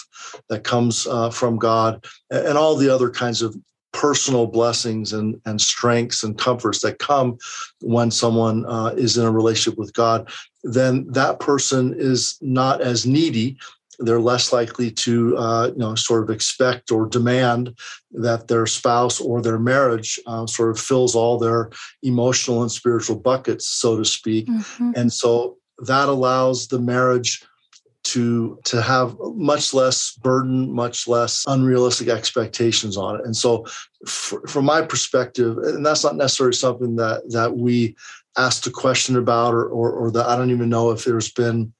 that 0.48 0.62
comes 0.64 1.06
uh, 1.06 1.30
from 1.30 1.58
God 1.58 2.04
and 2.30 2.58
all 2.58 2.76
the 2.76 2.92
other 2.92 3.10
kinds 3.10 3.42
of 3.42 3.56
personal 3.96 4.46
blessings 4.46 5.14
and, 5.14 5.40
and 5.46 5.58
strengths 5.58 6.22
and 6.22 6.36
comforts 6.36 6.80
that 6.80 6.98
come 6.98 7.38
when 7.80 8.10
someone 8.10 8.66
uh, 8.66 8.92
is 8.94 9.16
in 9.16 9.24
a 9.24 9.32
relationship 9.32 9.78
with 9.78 9.92
God, 9.94 10.30
then 10.62 11.06
that 11.12 11.40
person 11.40 11.94
is 11.96 12.36
not 12.42 12.82
as 12.82 13.06
needy. 13.06 13.56
They're 13.98 14.20
less 14.20 14.52
likely 14.52 14.90
to, 14.90 15.36
uh, 15.36 15.70
you 15.72 15.78
know, 15.78 15.94
sort 15.94 16.22
of 16.22 16.30
expect 16.30 16.90
or 16.90 17.06
demand 17.06 17.76
that 18.12 18.48
their 18.48 18.66
spouse 18.66 19.20
or 19.20 19.40
their 19.42 19.58
marriage 19.58 20.18
uh, 20.26 20.46
sort 20.46 20.70
of 20.70 20.78
fills 20.78 21.14
all 21.14 21.38
their 21.38 21.70
emotional 22.02 22.62
and 22.62 22.70
spiritual 22.70 23.16
buckets, 23.16 23.68
so 23.68 23.96
to 23.96 24.04
speak. 24.04 24.46
Mm-hmm. 24.48 24.92
And 24.96 25.12
so 25.12 25.56
that 25.78 26.08
allows 26.08 26.68
the 26.68 26.78
marriage 26.78 27.44
to 28.06 28.58
to 28.64 28.80
have 28.80 29.16
much 29.34 29.74
less 29.74 30.12
burden 30.12 30.72
much 30.72 31.08
less 31.08 31.44
unrealistic 31.48 32.06
expectations 32.06 32.96
on 32.96 33.16
it 33.16 33.24
and 33.24 33.36
so 33.36 33.66
for, 34.06 34.46
from 34.46 34.64
my 34.64 34.80
perspective 34.80 35.58
and 35.58 35.84
that's 35.84 36.04
not 36.04 36.14
necessarily 36.14 36.54
something 36.54 36.94
that 36.94 37.28
that 37.28 37.56
we 37.56 37.96
asked 38.38 38.66
a 38.66 38.70
question 38.70 39.16
about 39.16 39.52
or, 39.54 39.64
or, 39.66 39.90
or 39.90 40.10
that 40.12 40.26
i 40.26 40.36
don't 40.36 40.52
even 40.52 40.68
know 40.68 40.92
if 40.92 41.04
there's 41.04 41.32
been 41.32 41.72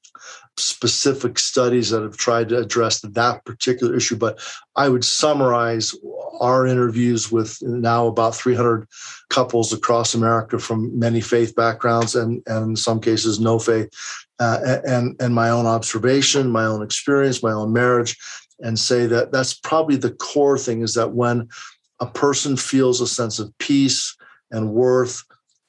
specific 0.59 1.39
studies 1.39 1.91
that 1.91 2.03
have 2.03 2.17
tried 2.17 2.49
to 2.49 2.59
address 2.59 3.01
that 3.01 3.45
particular 3.45 3.95
issue 3.95 4.17
but 4.17 4.39
i 4.77 4.89
would 4.89 5.05
summarize 5.05 5.95
our 6.41 6.67
interviews 6.67 7.31
with 7.31 7.59
now 7.63 8.07
about 8.07 8.35
300 8.35 8.87
couples 9.29 9.73
across 9.73 10.15
america 10.15 10.59
from 10.59 10.99
many 10.99 11.21
faith 11.21 11.55
backgrounds 11.55 12.15
and, 12.15 12.43
and 12.47 12.71
in 12.71 12.77
some 12.77 13.01
cases 13.01 13.39
no 13.39 13.59
faith 13.59 13.89
uh, 14.39 14.79
and 14.87 15.17
and 15.21 15.35
my 15.35 15.51
own 15.51 15.67
observation, 15.67 16.51
my 16.51 16.65
own 16.67 16.83
experience, 16.83 17.43
my 17.43 17.53
own 17.53 17.73
marriage, 17.73 18.17
and 18.61 18.79
say 18.79 19.07
that 19.07 19.33
that's 19.33 19.55
probably 19.55 19.97
the 19.97 20.13
core 20.13 20.59
thing 20.59 20.83
is 20.83 20.95
that 20.95 21.13
when 21.13 21.49
a 22.01 22.07
person 22.07 22.57
feels 22.57 23.01
a 23.01 23.07
sense 23.07 23.39
of 23.39 23.57
peace 23.59 24.17
and 24.51 24.71
worth 24.71 25.25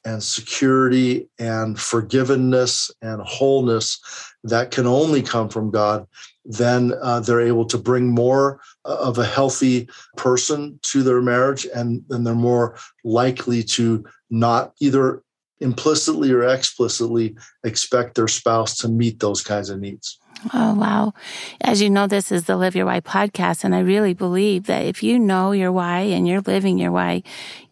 and 0.08 0.24
security 0.24 1.28
and 1.38 1.78
forgiveness 1.78 2.90
and 3.02 3.22
wholeness 3.24 4.00
that 4.46 4.72
can 4.72 4.88
only 4.88 5.22
come 5.22 5.50
from 5.50 5.70
God, 5.70 6.08
then 6.46 6.94
uh, 7.02 7.20
they're 7.20 7.42
able 7.42 7.66
to 7.66 7.78
bring 7.78 8.08
more 8.08 8.62
uh, 8.86 8.96
of 9.00 9.18
a 9.18 9.26
healthy 9.26 9.90
person 10.16 10.80
to 10.84 11.04
their 11.04 11.22
marriage, 11.22 11.68
and 11.76 12.04
then 12.08 12.24
they're 12.24 12.34
more 12.34 12.78
likely 13.04 13.62
to 13.62 14.06
not 14.30 14.74
either 14.80 15.24
implicitly 15.60 16.32
or 16.32 16.44
explicitly 16.44 17.36
expect 17.66 18.16
their 18.16 18.30
spouse 18.30 18.78
to 18.78 18.88
meet 18.88 19.20
those 19.20 19.44
kinds 19.44 19.70
of 19.70 19.82
needs. 19.82 20.20
Oh, 20.54 20.76
wow. 20.76 21.14
As 21.62 21.82
you 21.82 21.90
know, 21.90 22.06
this 22.06 22.32
is 22.32 22.46
the 22.46 22.58
Live 22.58 22.76
Your 22.76 22.86
Why 22.86 23.00
podcast. 23.00 23.64
And 23.64 23.74
I 23.74 23.80
really 23.80 24.14
believe 24.14 24.66
that 24.66 24.86
if 24.86 25.02
you 25.02 25.18
know 25.18 25.52
your 25.52 25.72
why 25.72 26.02
and 26.02 26.28
you're 26.28 26.42
living 26.42 26.78
your 26.78 26.92
why, 26.92 27.24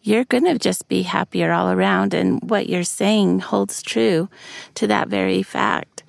you're 0.02 0.24
going 0.24 0.44
to 0.44 0.58
just 0.58 0.88
be 0.88 1.02
happier 1.02 1.52
all 1.52 1.70
around. 1.70 2.12
And 2.12 2.40
what 2.50 2.68
you're 2.68 2.82
saying 2.82 3.40
holds 3.40 3.82
true 3.82 4.28
to 4.74 4.86
that 4.88 5.08
very 5.08 5.42
fact. 5.42 6.02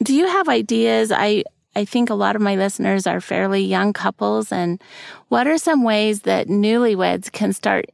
Do 0.00 0.14
you 0.14 0.28
have 0.28 0.48
ideas? 0.48 1.10
I, 1.10 1.42
I 1.74 1.84
think 1.84 2.10
a 2.10 2.14
lot 2.14 2.36
of 2.36 2.42
my 2.42 2.54
listeners 2.54 3.06
are 3.06 3.20
fairly 3.20 3.62
young 3.62 3.92
couples. 3.92 4.52
And 4.52 4.80
what 5.28 5.48
are 5.48 5.58
some 5.58 5.82
ways 5.82 6.22
that 6.22 6.46
newlyweds 6.46 7.32
can 7.32 7.52
start 7.52 7.86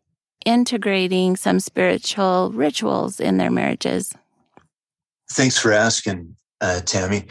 integrating 0.44 1.36
some 1.36 1.58
spiritual 1.58 2.52
rituals 2.54 3.18
in 3.18 3.38
their 3.38 3.50
marriages? 3.50 4.14
Thanks 5.30 5.56
for 5.56 5.72
asking, 5.72 6.36
uh, 6.60 6.80
Tammy. 6.80 7.26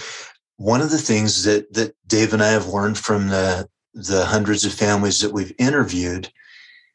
One 0.58 0.82
of 0.82 0.92
the 0.92 0.98
things 0.98 1.44
that 1.44 1.74
that 1.74 1.96
Dave 2.08 2.34
and 2.34 2.44
I 2.44 2.52
have 2.52 2.68
learned 2.68 2.98
from 2.98 3.30
the 3.30 3.68
the 3.94 4.26
hundreds 4.26 4.66
of 4.66 4.74
families 4.74 5.20
that 5.20 5.34
we've 5.34 5.54
interviewed 5.58 6.32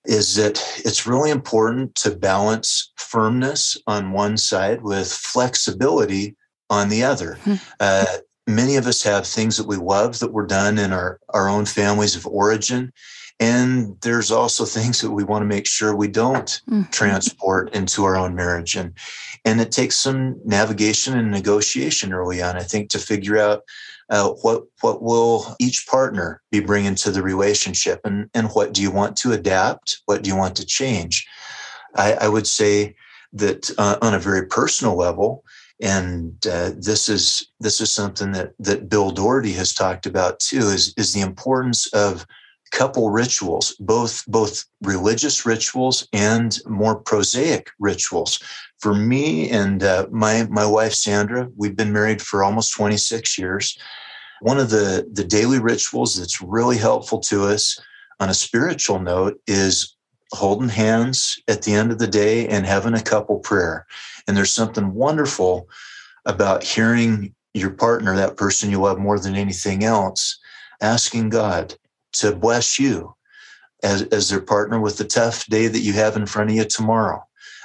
is 0.05 0.37
that 0.37 0.62
it's 0.85 1.07
really 1.07 1.31
important 1.31 1.95
to 1.95 2.17
balance 2.17 2.93
firmness 2.97 3.77
on 3.87 4.12
one 4.12 4.37
side 4.37 4.83
with 4.83 5.12
flexibility 5.12 6.37
on 6.71 6.88
the 6.88 7.05
other. 7.05 7.35
Hmm. 7.43 7.55
Uh, 7.79 8.07
many 8.47 8.77
of 8.77 8.87
us 8.87 9.03
have 9.03 9.27
things 9.27 9.57
that 9.57 9.67
we 9.67 9.77
love 9.77 10.19
that 10.21 10.33
were 10.33 10.47
done 10.47 10.79
in 10.79 10.93
our, 10.93 11.21
our 11.31 11.49
own 11.49 11.67
families 11.67 12.17
of 12.17 12.27
origin. 12.27 12.93
And 13.38 13.97
there's 14.00 14.31
also 14.31 14.65
things 14.65 15.00
that 15.00 15.11
we 15.11 15.23
want 15.23 15.43
to 15.43 15.47
make 15.47 15.67
sure 15.67 15.95
we 15.95 16.09
don't 16.09 16.61
mm-hmm. 16.69 16.91
transport 16.91 17.73
into 17.75 18.05
our 18.05 18.17
own 18.17 18.35
marriage. 18.35 18.75
And, 18.77 18.95
and 19.45 19.61
it 19.61 19.73
takes 19.73 19.97
some 19.97 20.40
navigation 20.45 21.18
and 21.18 21.30
negotiation 21.30 22.12
early 22.12 22.42
on, 22.42 22.57
I 22.57 22.62
think, 22.62 22.90
to 22.90 22.99
figure 22.99 23.38
out 23.38 23.62
uh, 24.11 24.30
what 24.42 24.64
what 24.80 25.02
will 25.02 25.54
each 25.59 25.87
partner 25.87 26.42
be 26.50 26.61
bringing 26.61 26.95
to 26.97 27.11
the 27.11 27.23
relationship, 27.23 28.00
and 28.04 28.30
and 28.35 28.49
what 28.49 28.73
do 28.73 28.83
you 28.83 28.90
want 28.90 29.16
to 29.18 29.33
adapt? 29.33 30.00
What 30.07 30.23
do 30.23 30.30
you 30.30 30.37
want 30.37 30.57
to 30.57 30.66
change? 30.66 31.26
I, 31.95 32.14
I 32.14 32.28
would 32.28 32.47
say 32.47 32.95
that 33.33 33.71
uh, 33.78 33.97
on 34.00 34.14
a 34.14 34.18
very 34.18 34.47
personal 34.47 34.97
level, 34.97 35.45
and 35.80 36.35
uh, 36.47 36.71
this 36.76 37.09
is 37.09 37.49
this 37.61 37.80
is 37.80 37.92
something 37.92 38.33
that 38.33 38.52
that 38.59 38.88
Bill 38.88 39.11
Doherty 39.11 39.52
has 39.52 39.75
talked 39.75 40.07
about 40.07 40.40
too, 40.40 40.68
is 40.68 40.95
is 40.97 41.12
the 41.12 41.21
importance 41.21 41.87
of 41.88 42.26
couple 42.70 43.10
rituals, 43.10 43.75
both 43.80 44.25
both 44.26 44.64
religious 44.82 45.44
rituals 45.46 46.06
and 46.12 46.58
more 46.66 46.96
prosaic 46.96 47.70
rituals. 47.78 48.40
For 48.78 48.94
me 48.94 49.50
and 49.50 49.82
uh, 49.82 50.06
my 50.10 50.46
my 50.50 50.66
wife 50.66 50.94
Sandra, 50.94 51.48
we've 51.56 51.76
been 51.76 51.92
married 51.92 52.22
for 52.22 52.44
almost 52.44 52.75
26 52.75 53.38
years. 53.38 53.78
One 54.40 54.58
of 54.58 54.70
the 54.70 55.08
the 55.12 55.25
daily 55.25 55.58
rituals 55.58 56.16
that's 56.16 56.40
really 56.40 56.78
helpful 56.78 57.20
to 57.20 57.44
us 57.44 57.78
on 58.20 58.28
a 58.28 58.34
spiritual 58.34 58.98
note 59.00 59.40
is 59.46 59.96
holding 60.32 60.68
hands 60.68 61.38
at 61.48 61.62
the 61.62 61.72
end 61.72 61.90
of 61.90 61.98
the 61.98 62.06
day 62.06 62.46
and 62.48 62.66
having 62.66 62.94
a 62.94 63.02
couple 63.02 63.38
prayer. 63.38 63.87
And 64.26 64.37
there's 64.37 64.52
something 64.52 64.92
wonderful 64.92 65.68
about 66.26 66.62
hearing 66.62 67.34
your 67.54 67.70
partner, 67.70 68.14
that 68.14 68.37
person 68.37 68.70
you 68.70 68.80
love 68.80 68.98
more 68.98 69.18
than 69.18 69.34
anything 69.34 69.84
else, 69.84 70.38
asking 70.80 71.30
God 71.30 71.75
to 72.15 72.35
bless 72.35 72.79
you 72.79 73.15
as, 73.83 74.03
as 74.05 74.29
their 74.29 74.41
partner 74.41 74.81
with 74.81 74.99
the 74.99 75.05
tough 75.05 75.47
day 75.47 75.67
that 75.69 75.81
you 75.81 75.93
have 75.93 76.17
in 76.17 76.27
front 76.27 76.50
of 76.50 76.57
you 76.57 76.65
tomorrow. 76.65 77.25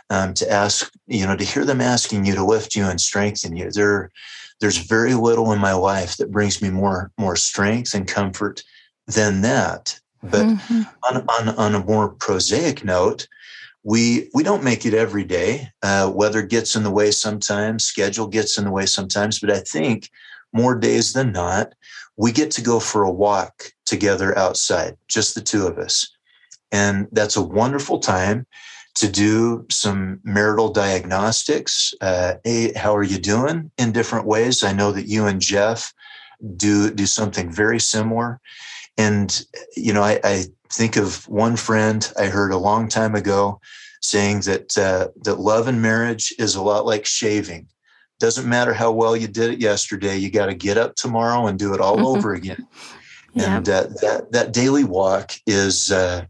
Um, 0.09 0.33
to 0.35 0.51
ask, 0.51 0.91
you 1.07 1.25
know, 1.25 1.35
to 1.35 1.43
hear 1.43 1.65
them 1.65 1.81
asking 1.81 2.25
you 2.25 2.35
to 2.35 2.45
lift 2.45 2.75
you 2.75 2.83
and 2.83 2.99
strengthen 2.99 3.55
you. 3.55 3.71
There, 3.71 4.11
there's 4.59 4.77
very 4.77 5.13
little 5.13 5.51
in 5.53 5.59
my 5.59 5.73
life 5.73 6.17
that 6.17 6.31
brings 6.31 6.61
me 6.61 6.69
more 6.69 7.11
more 7.17 7.35
strength 7.35 7.93
and 7.93 8.07
comfort 8.07 8.63
than 9.07 9.41
that. 9.41 9.99
But 10.21 10.45
mm-hmm. 10.45 10.81
on, 11.03 11.25
on, 11.29 11.55
on 11.55 11.75
a 11.75 11.83
more 11.83 12.09
prosaic 12.09 12.83
note, 12.83 13.27
we 13.83 14.29
we 14.33 14.43
don't 14.43 14.63
make 14.63 14.85
it 14.85 14.93
every 14.93 15.23
day. 15.23 15.69
Uh, 15.81 16.11
weather 16.13 16.41
gets 16.41 16.75
in 16.75 16.83
the 16.83 16.91
way 16.91 17.11
sometimes, 17.11 17.83
schedule 17.83 18.27
gets 18.27 18.57
in 18.57 18.65
the 18.65 18.71
way 18.71 18.85
sometimes. 18.85 19.39
But 19.39 19.51
I 19.51 19.59
think 19.59 20.09
more 20.53 20.75
days 20.77 21.13
than 21.13 21.31
not, 21.31 21.73
we 22.17 22.31
get 22.31 22.51
to 22.51 22.61
go 22.61 22.79
for 22.79 23.03
a 23.03 23.11
walk 23.11 23.65
together 23.85 24.37
outside, 24.37 24.97
just 25.07 25.35
the 25.35 25.41
two 25.41 25.67
of 25.67 25.77
us. 25.77 26.09
And 26.71 27.07
that's 27.11 27.35
a 27.35 27.41
wonderful 27.41 27.99
time 27.99 28.45
to 28.95 29.09
do 29.09 29.65
some 29.71 30.19
marital 30.23 30.69
diagnostics. 30.69 31.93
Uh, 32.01 32.35
hey, 32.43 32.73
how 32.73 32.95
are 32.95 33.03
you 33.03 33.17
doing 33.17 33.71
in 33.77 33.91
different 33.91 34.27
ways? 34.27 34.63
I 34.63 34.73
know 34.73 34.91
that 34.91 35.07
you 35.07 35.25
and 35.25 35.41
Jeff 35.41 35.93
do 36.55 36.91
do 36.91 37.05
something 37.05 37.51
very 37.51 37.79
similar. 37.79 38.39
And 38.97 39.45
you 39.75 39.93
know, 39.93 40.03
I, 40.03 40.19
I 40.23 40.45
think 40.71 40.95
of 40.97 41.27
one 41.27 41.55
friend 41.55 42.11
I 42.19 42.25
heard 42.25 42.51
a 42.51 42.57
long 42.57 42.87
time 42.87 43.15
ago 43.15 43.59
saying 44.01 44.41
that 44.41 44.77
uh, 44.77 45.07
that 45.23 45.39
love 45.39 45.67
and 45.67 45.81
marriage 45.81 46.33
is 46.37 46.55
a 46.55 46.61
lot 46.61 46.85
like 46.85 47.05
shaving. 47.05 47.67
Doesn't 48.23 48.47
matter 48.47 48.73
how 48.73 48.89
well 48.89 49.17
you 49.17 49.27
did 49.27 49.51
it 49.51 49.59
yesterday, 49.59 50.15
you 50.15 50.31
got 50.31 50.45
to 50.45 50.53
get 50.53 50.77
up 50.77 50.95
tomorrow 50.95 51.45
and 51.45 51.59
do 51.59 51.73
it 51.73 51.81
all 51.81 51.97
mm-hmm. 51.97 52.05
over 52.05 52.33
again. 52.33 52.65
Yeah. 53.33 53.57
And 53.57 53.67
uh, 53.67 53.87
that 54.01 54.31
that 54.31 54.53
daily 54.53 54.85
walk 54.85 55.33
is 55.45 55.91
uh, 55.91 56.25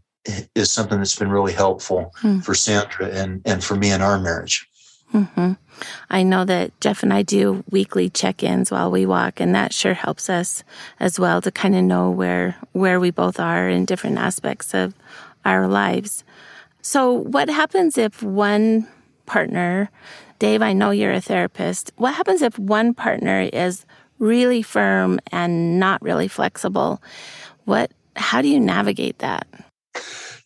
is 0.56 0.72
something 0.72 0.98
that's 0.98 1.14
been 1.14 1.30
really 1.30 1.52
helpful 1.52 2.12
hmm. 2.16 2.40
for 2.40 2.52
Sandra 2.52 3.06
and, 3.06 3.42
and 3.44 3.62
for 3.62 3.76
me 3.76 3.92
in 3.92 4.02
our 4.02 4.18
marriage. 4.18 4.66
Mm-hmm. 5.12 5.52
I 6.10 6.24
know 6.24 6.44
that 6.44 6.72
Jeff 6.80 7.04
and 7.04 7.12
I 7.12 7.22
do 7.22 7.62
weekly 7.70 8.10
check-ins 8.10 8.72
while 8.72 8.90
we 8.90 9.06
walk, 9.06 9.38
and 9.38 9.54
that 9.54 9.72
sure 9.72 9.94
helps 9.94 10.28
us 10.28 10.64
as 10.98 11.20
well 11.20 11.40
to 11.42 11.52
kind 11.52 11.76
of 11.76 11.84
know 11.84 12.10
where 12.10 12.56
where 12.72 12.98
we 12.98 13.12
both 13.12 13.38
are 13.38 13.68
in 13.68 13.84
different 13.84 14.18
aspects 14.18 14.74
of 14.74 14.94
our 15.44 15.68
lives. 15.68 16.24
So, 16.82 17.12
what 17.12 17.48
happens 17.48 17.96
if 17.96 18.20
one 18.20 18.88
partner, 19.26 19.90
Dave? 20.44 20.60
I 20.60 20.74
know 20.74 20.90
you're 20.90 21.10
a 21.10 21.22
therapist. 21.22 21.90
What 21.96 22.12
happens 22.12 22.42
if 22.42 22.58
one 22.58 22.92
partner 22.92 23.48
is 23.50 23.86
really 24.18 24.60
firm 24.60 25.18
and 25.32 25.80
not 25.80 26.02
really 26.02 26.28
flexible? 26.28 27.02
What? 27.64 27.92
How 28.16 28.42
do 28.42 28.48
you 28.48 28.60
navigate 28.60 29.20
that? 29.20 29.46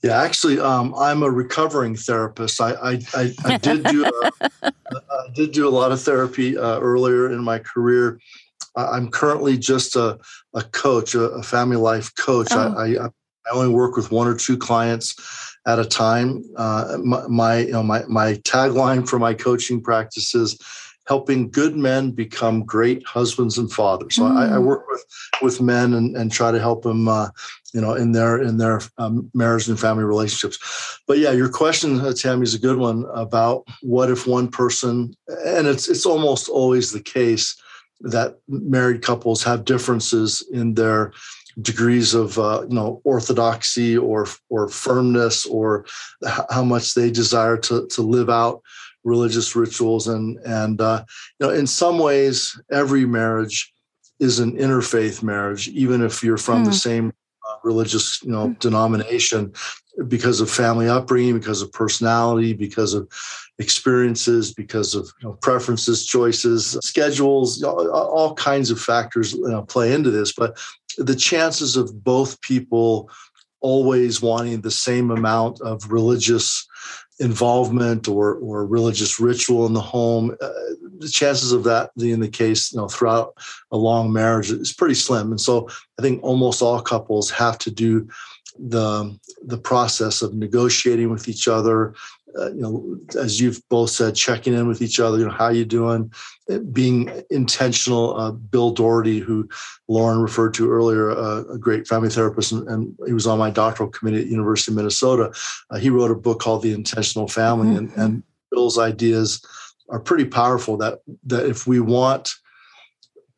Yeah, 0.05 0.23
actually, 0.23 0.61
um, 0.61 0.95
I'm 0.97 1.25
a 1.25 1.31
recovering 1.33 1.97
therapist. 1.97 2.61
I 2.61 2.75
I, 2.75 3.01
I, 3.13 3.35
I 3.45 3.57
did 3.57 3.83
do 3.87 4.05
a, 4.05 4.33
I 4.63 5.31
did 5.35 5.51
do 5.51 5.67
a 5.67 5.75
lot 5.81 5.91
of 5.91 6.01
therapy 6.01 6.57
uh, 6.57 6.79
earlier 6.79 7.33
in 7.33 7.43
my 7.43 7.59
career. 7.59 8.21
I'm 8.77 9.11
currently 9.11 9.59
just 9.59 9.97
a, 9.97 10.17
a 10.55 10.63
coach, 10.63 11.17
a, 11.17 11.23
a 11.23 11.43
family 11.43 11.77
life 11.77 12.15
coach. 12.15 12.53
Oh. 12.53 12.73
I, 12.79 13.05
I, 13.05 13.07
I 13.07 13.51
only 13.51 13.75
work 13.75 13.97
with 13.97 14.13
one 14.13 14.29
or 14.29 14.37
two 14.37 14.57
clients 14.57 15.17
at 15.67 15.79
a 15.79 15.85
time. 15.85 16.45
Uh, 16.57 16.99
my 17.03 17.27
my, 17.29 17.59
you 17.59 17.73
know, 17.73 17.83
my 17.83 18.05
my 18.09 18.35
tagline 18.35 19.09
for 19.09 19.19
my 19.19 19.35
coaching 19.35 19.81
practice 19.81 20.35
is 20.35 20.59
helping 21.09 21.51
good 21.51 21.75
men 21.75 22.11
become 22.11 22.65
great 22.65 23.05
husbands 23.07 23.57
and 23.57 23.73
fathers. 23.73 24.15
So 24.15 24.23
mm. 24.25 24.37
I, 24.37 24.45
I, 24.45 24.59
hmm. 24.59 24.65
work 24.67 24.87
with 24.89 25.05
with 25.41 25.61
men 25.61 25.95
and, 25.95 26.15
and 26.15 26.31
try 26.31 26.53
to 26.53 26.61
help 26.61 26.83
them, 26.83 27.09
uh, 27.09 27.31
you 27.73 27.81
know, 27.81 27.95
in 27.95 28.13
their 28.13 28.41
in 28.43 28.59
their 28.59 28.83
um, 28.99 29.31
marriage 29.35 29.69
and 29.69 29.81
family 29.81 30.05
relationships. 30.05 31.01
But 31.07 31.19
yeah, 31.19 31.33
your 31.33 31.49
question, 31.49 32.01
uh, 32.01 32.13
Tammy, 32.13 32.43
is 32.43 32.55
a 32.55 32.59
good 32.59 32.77
one 32.77 33.07
about 33.15 33.67
what 33.81 34.11
if 34.11 34.27
one 34.27 34.49
person, 34.49 35.15
and 35.47 35.67
it's 35.67 35.89
it's 35.89 36.05
almost 36.05 36.49
always 36.49 36.93
the 36.93 37.03
case 37.03 37.57
that 38.01 38.39
married 38.49 39.03
couples 39.03 39.43
have 39.43 39.65
differences 39.65 40.47
in 40.53 40.75
their 40.75 41.13
degrees 41.61 42.15
of 42.15 42.39
uh, 42.39 42.65
you 42.69 42.75
know 42.75 43.01
orthodoxy 43.05 43.97
or 43.97 44.27
or 44.49 44.69
firmness 44.69 45.47
or 45.47 45.85
how 46.51 46.65
much 46.65 46.95
they 46.95 47.11
desire 47.11 47.57
to 47.57 47.87
to 47.89 48.03
live 48.03 48.31
out 48.31 48.63
religious 49.05 49.57
rituals 49.57 50.09
and 50.09 50.39
and 50.45 50.81
uh, 50.81 51.03
you 51.41 51.47
know 51.47 51.53
in 51.53 51.67
some 51.67 51.99
ways 51.99 52.61
every 52.71 53.05
marriage 53.05 53.73
is 54.21 54.39
an 54.39 54.57
interfaith 54.57 55.23
marriage 55.23 55.69
even 55.69 56.03
if 56.03 56.23
you're 56.23 56.37
from 56.37 56.63
mm. 56.63 56.67
the 56.67 56.71
hmm. 56.71 56.77
same 56.77 57.13
uh, 57.49 57.55
religious 57.65 58.21
you 58.23 58.31
know 58.31 58.49
mm. 58.49 58.59
denomination 58.59 59.53
because 60.07 60.41
of 60.41 60.51
family 60.51 60.89
upbringing 60.89 61.35
because 61.35 61.63
of 61.63 61.73
personality 61.73 62.53
because 62.53 62.95
of 62.95 63.09
experiences 63.59 64.55
because 64.55 64.95
of 64.95 65.11
you 65.21 65.29
know, 65.29 65.35
preferences 65.35 66.07
choices 66.07 66.79
schedules 66.83 67.63
all, 67.63 67.91
all 67.91 68.35
kinds 68.35 68.71
of 68.71 68.81
factors 68.81 69.33
you 69.33 69.49
know, 69.49 69.63
play 69.63 69.93
into 69.93 70.11
this 70.11 70.33
but 70.33 70.57
the 70.99 71.17
chances 71.17 71.77
of 71.77 72.05
both 72.05 72.41
people 72.41 73.11
always 73.61 74.23
wanting 74.23 74.61
the 74.61 74.71
same 74.71 75.11
amount 75.11 75.61
of 75.61 75.91
religious 75.91 76.67
involvement 77.21 78.07
or 78.09 78.35
or 78.37 78.65
religious 78.65 79.19
ritual 79.19 79.67
in 79.67 79.73
the 79.73 79.81
home, 79.81 80.37
uh, 80.41 80.51
the 80.99 81.09
chances 81.09 81.53
of 81.53 81.65
that 81.65 81.91
being 81.99 82.21
the 82.21 82.29
case, 82.29 82.73
you 82.73 82.79
know, 82.79 82.89
throughout 82.89 83.35
a 83.73 83.77
long 83.77 84.13
marriage 84.13 84.51
is 84.51 84.73
pretty 84.73 84.95
slim. 84.95 85.31
And 85.31 85.41
so, 85.41 85.69
I 85.99 86.03
think 86.03 86.23
almost 86.23 86.63
all 86.63 86.81
couples 86.81 87.31
have 87.31 87.59
to 87.59 87.71
do 87.71 88.09
the 88.59 89.19
the 89.43 89.59
process 89.59 90.23
of 90.23 90.35
negotiating 90.35 91.11
with 91.11 91.29
each 91.29 91.49
other, 91.49 91.95
uh, 92.39 92.51
you 92.53 92.61
know, 92.61 92.99
as 93.19 93.41
you've 93.41 93.67
both 93.69 93.91
said, 93.91 94.15
checking 94.15 94.55
in 94.55 94.69
with 94.69 94.83
each 94.83 95.01
other, 95.01 95.19
you 95.19 95.25
know, 95.25 95.31
how 95.31 95.49
you 95.49 95.65
doing, 95.65 96.13
being 96.73 97.11
intentional. 97.31 98.19
Uh, 98.19 98.33
Bill 98.33 98.71
Doherty, 98.71 99.19
who 99.19 99.49
Loren 99.89 100.21
referred 100.21 100.55
to 100.55 100.71
earlier, 100.71 101.11
uh, 101.11 101.45
a 101.53 101.59
great 101.59 101.87
family 101.87 102.11
therapist, 102.11 102.53
and, 102.53 102.69
and, 102.69 102.97
he 103.07 103.13
was 103.13 103.27
on 103.27 103.39
my 103.39 103.51
doctoral 103.51 103.89
committee 103.89 104.21
at 104.21 104.27
University 104.27 104.73
of 104.73 104.77
Minnesota. 104.77 105.33
Uh, 105.71 105.79
he 105.79 105.91
wrote 105.91 106.11
a 106.11 106.17
book 106.17 106.41
called 106.41 106.63
The 106.63 106.75
Intentional 106.75 107.29
Family, 107.29 107.69
mm-hmm. 107.69 107.79
and, 107.79 107.93
and 107.97 108.23
Bill's 108.51 108.79
ideas 108.79 109.45
are 109.89 110.01
pretty 110.01 110.25
powerful. 110.25 110.77
That 110.77 111.01
that 111.27 111.47
if 111.47 111.67
we 111.67 111.81
want 111.81 112.35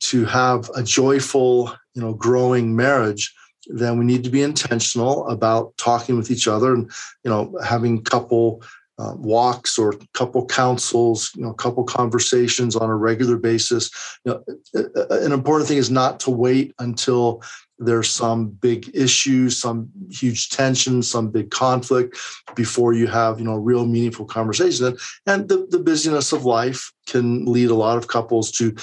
to 0.01 0.25
have 0.25 0.71
a 0.75 0.83
joyful, 0.83 1.75
you 1.95 2.03
know, 2.03 2.15
growing 2.15 2.75
marriage, 2.75 3.35
then 3.73 3.99
we 3.99 4.05
need 4.05 4.25
to 4.25 4.31
be 4.31 4.43
intentional 4.43 5.27
about 5.29 5.77
talking 5.77 6.17
with 6.17 6.31
each 6.31 6.49
other 6.49 6.75
and 6.75 6.91
you 7.25 7.31
know 7.31 7.57
having 7.65 8.03
couple 8.03 8.63
uh, 9.01 9.15
walks 9.17 9.79
or 9.79 9.95
couple 10.13 10.45
councils, 10.45 11.33
you 11.35 11.43
know, 11.43 11.55
couple 11.55 11.83
conversations 11.85 12.77
on 12.77 12.91
a 12.91 12.95
regular 12.95 13.39
basis. 13.39 13.91
You 14.27 14.33
know, 14.33 14.85
an 15.09 15.33
important 15.33 15.69
thing 15.69 15.79
is 15.79 15.91
not 15.91 16.21
to 16.21 16.31
wait 16.31 16.75
until 16.79 17.43
there's 17.79 18.11
some 18.11 18.49
big 18.49 18.91
issue, 18.93 19.49
some 19.49 19.89
huge 20.11 20.51
tension, 20.51 21.03
some 21.03 21.31
big 21.31 21.51
conflict 21.51 22.19
before 22.55 22.93
you 22.93 23.07
have, 23.07 23.39
you 23.39 23.47
know, 23.47 23.55
real 23.55 23.87
meaningful 23.87 24.27
conversation. 24.27 24.99
And, 25.27 25.49
the, 25.49 25.67
the 25.71 25.79
busyness 25.79 26.33
of 26.33 26.45
life 26.45 26.93
can 27.07 27.47
lead 27.47 27.71
a 27.71 27.75
lot 27.75 27.97
of 27.97 28.09
couples 28.09 28.51
to 28.53 28.77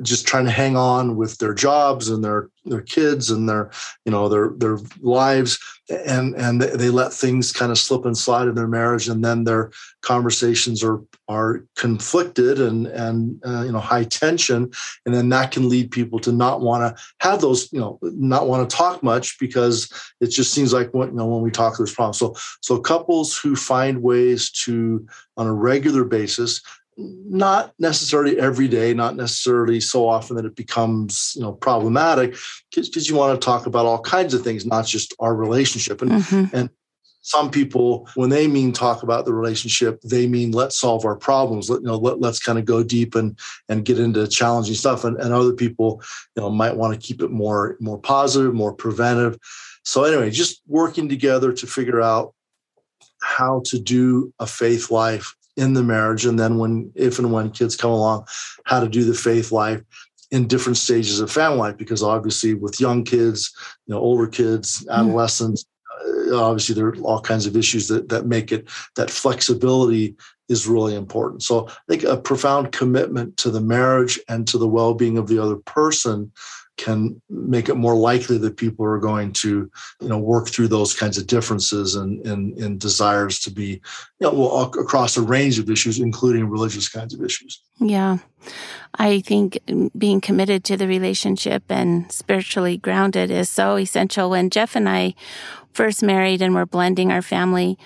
just 0.00 0.26
trying 0.26 0.46
to 0.46 0.50
hang 0.50 0.76
on 0.76 1.16
with 1.16 1.38
their 1.38 1.54
jobs 1.54 2.08
and 2.08 2.24
their 2.24 2.48
their 2.64 2.80
kids 2.80 3.30
and 3.30 3.48
their 3.48 3.70
you 4.04 4.12
know 4.12 4.28
their 4.28 4.50
their 4.56 4.78
lives. 5.00 5.58
And 5.90 6.34
and 6.36 6.62
they 6.62 6.88
let 6.88 7.12
things 7.12 7.52
kind 7.52 7.70
of 7.70 7.78
slip 7.78 8.06
and 8.06 8.16
slide 8.16 8.48
in 8.48 8.54
their 8.54 8.68
marriage 8.68 9.08
and 9.08 9.24
then 9.24 9.44
their 9.44 9.72
conversations 10.00 10.82
are 10.82 11.02
are 11.28 11.64
conflicted 11.76 12.60
and 12.60 12.86
and 12.86 13.40
uh, 13.44 13.62
you 13.64 13.72
know 13.72 13.80
high 13.80 14.04
tension. 14.04 14.70
And 15.04 15.14
then 15.14 15.28
that 15.30 15.50
can 15.50 15.68
lead 15.68 15.90
people 15.90 16.18
to 16.20 16.32
not 16.32 16.60
want 16.60 16.96
to 16.96 17.02
have 17.20 17.40
those 17.40 17.70
you 17.72 17.80
know 17.80 17.98
not 18.02 18.48
want 18.48 18.68
to 18.68 18.76
talk 18.76 19.02
much 19.02 19.38
because 19.38 19.92
it 20.20 20.28
just 20.28 20.52
seems 20.54 20.72
like 20.72 20.94
when, 20.94 21.08
you 21.08 21.16
know 21.16 21.26
when 21.26 21.42
we 21.42 21.50
talk 21.50 21.76
there's 21.76 21.94
problems. 21.94 22.18
So 22.18 22.34
so 22.62 22.78
couples 22.78 23.36
who 23.36 23.56
find 23.56 24.02
ways 24.02 24.50
to 24.64 25.06
on 25.36 25.46
a 25.46 25.52
regular 25.52 26.04
basis 26.04 26.62
not 26.96 27.72
necessarily 27.78 28.38
every 28.38 28.68
day, 28.68 28.92
not 28.92 29.16
necessarily 29.16 29.80
so 29.80 30.06
often 30.08 30.36
that 30.36 30.44
it 30.44 30.56
becomes 30.56 31.32
you 31.34 31.42
know 31.42 31.52
problematic, 31.52 32.36
because 32.70 33.08
you 33.08 33.16
want 33.16 33.40
to 33.40 33.44
talk 33.44 33.66
about 33.66 33.86
all 33.86 34.00
kinds 34.00 34.34
of 34.34 34.42
things, 34.42 34.66
not 34.66 34.86
just 34.86 35.14
our 35.18 35.34
relationship. 35.34 36.02
And 36.02 36.12
mm-hmm. 36.12 36.54
and 36.54 36.70
some 37.22 37.50
people, 37.50 38.08
when 38.16 38.30
they 38.30 38.48
mean 38.48 38.72
talk 38.72 39.04
about 39.04 39.24
the 39.24 39.32
relationship, 39.32 40.00
they 40.02 40.26
mean 40.26 40.50
let's 40.50 40.76
solve 40.76 41.04
our 41.04 41.16
problems. 41.16 41.70
Let 41.70 41.80
you 41.80 41.86
know, 41.86 41.96
let, 41.96 42.20
let's 42.20 42.40
kind 42.40 42.58
of 42.58 42.64
go 42.64 42.82
deep 42.82 43.14
and 43.14 43.38
and 43.68 43.84
get 43.84 43.98
into 43.98 44.26
challenging 44.26 44.74
stuff. 44.74 45.04
And, 45.04 45.16
and 45.18 45.32
other 45.32 45.54
people, 45.54 46.02
you 46.36 46.42
know, 46.42 46.50
might 46.50 46.76
want 46.76 46.92
to 46.94 47.00
keep 47.00 47.22
it 47.22 47.30
more 47.30 47.76
more 47.80 47.98
positive, 47.98 48.54
more 48.54 48.74
preventive. 48.74 49.38
So 49.84 50.04
anyway, 50.04 50.30
just 50.30 50.62
working 50.66 51.08
together 51.08 51.52
to 51.52 51.66
figure 51.66 52.00
out 52.00 52.34
how 53.22 53.62
to 53.66 53.78
do 53.78 54.32
a 54.38 54.46
faith 54.46 54.90
life 54.90 55.34
in 55.56 55.74
the 55.74 55.82
marriage 55.82 56.24
and 56.24 56.38
then 56.38 56.58
when 56.58 56.90
if 56.94 57.18
and 57.18 57.32
when 57.32 57.50
kids 57.50 57.76
come 57.76 57.90
along 57.90 58.26
how 58.64 58.80
to 58.80 58.88
do 58.88 59.04
the 59.04 59.14
faith 59.14 59.52
life 59.52 59.82
in 60.30 60.46
different 60.46 60.78
stages 60.78 61.20
of 61.20 61.30
family 61.30 61.58
life 61.58 61.76
because 61.76 62.02
obviously 62.02 62.54
with 62.54 62.80
young 62.80 63.04
kids 63.04 63.54
you 63.86 63.94
know 63.94 64.00
older 64.00 64.26
kids 64.26 64.86
adolescents 64.90 65.64
mm. 66.06 66.40
obviously 66.40 66.74
there 66.74 66.86
are 66.86 66.96
all 67.00 67.20
kinds 67.20 67.46
of 67.46 67.56
issues 67.56 67.88
that 67.88 68.08
that 68.08 68.26
make 68.26 68.50
it 68.50 68.68
that 68.96 69.10
flexibility 69.10 70.16
is 70.48 70.66
really 70.66 70.94
important 70.94 71.42
so 71.42 71.68
i 71.68 71.72
think 71.88 72.02
a 72.02 72.16
profound 72.16 72.72
commitment 72.72 73.36
to 73.36 73.50
the 73.50 73.60
marriage 73.60 74.18
and 74.28 74.48
to 74.48 74.56
the 74.56 74.68
well-being 74.68 75.18
of 75.18 75.28
the 75.28 75.38
other 75.38 75.56
person 75.56 76.32
can 76.78 77.20
make 77.28 77.68
it 77.68 77.76
more 77.76 77.94
likely 77.94 78.38
that 78.38 78.56
people 78.56 78.84
are 78.84 78.98
going 78.98 79.32
to 79.32 79.70
you 80.00 80.08
know 80.08 80.18
work 80.18 80.48
through 80.48 80.68
those 80.68 80.94
kinds 80.94 81.18
of 81.18 81.26
differences 81.26 81.94
and 81.94 82.26
and, 82.26 82.58
and 82.58 82.80
desires 82.80 83.38
to 83.38 83.50
be 83.50 83.80
know 84.22 84.32
well, 84.32 84.62
across 84.62 85.16
a 85.16 85.22
range 85.22 85.58
of 85.58 85.68
issues 85.68 85.98
including 85.98 86.48
religious 86.48 86.88
kinds 86.88 87.14
of 87.14 87.22
issues 87.22 87.60
yeah 87.78 88.18
i 88.94 89.20
think 89.20 89.58
being 89.96 90.20
committed 90.20 90.64
to 90.64 90.76
the 90.76 90.86
relationship 90.86 91.62
and 91.68 92.10
spiritually 92.10 92.76
grounded 92.76 93.30
is 93.30 93.48
so 93.48 93.76
essential 93.76 94.30
when 94.30 94.50
jeff 94.50 94.74
and 94.74 94.88
i 94.88 95.14
first 95.72 96.02
married 96.02 96.42
and 96.42 96.54
were 96.54 96.66
blending 96.66 97.10
our 97.10 97.22
family 97.22 97.78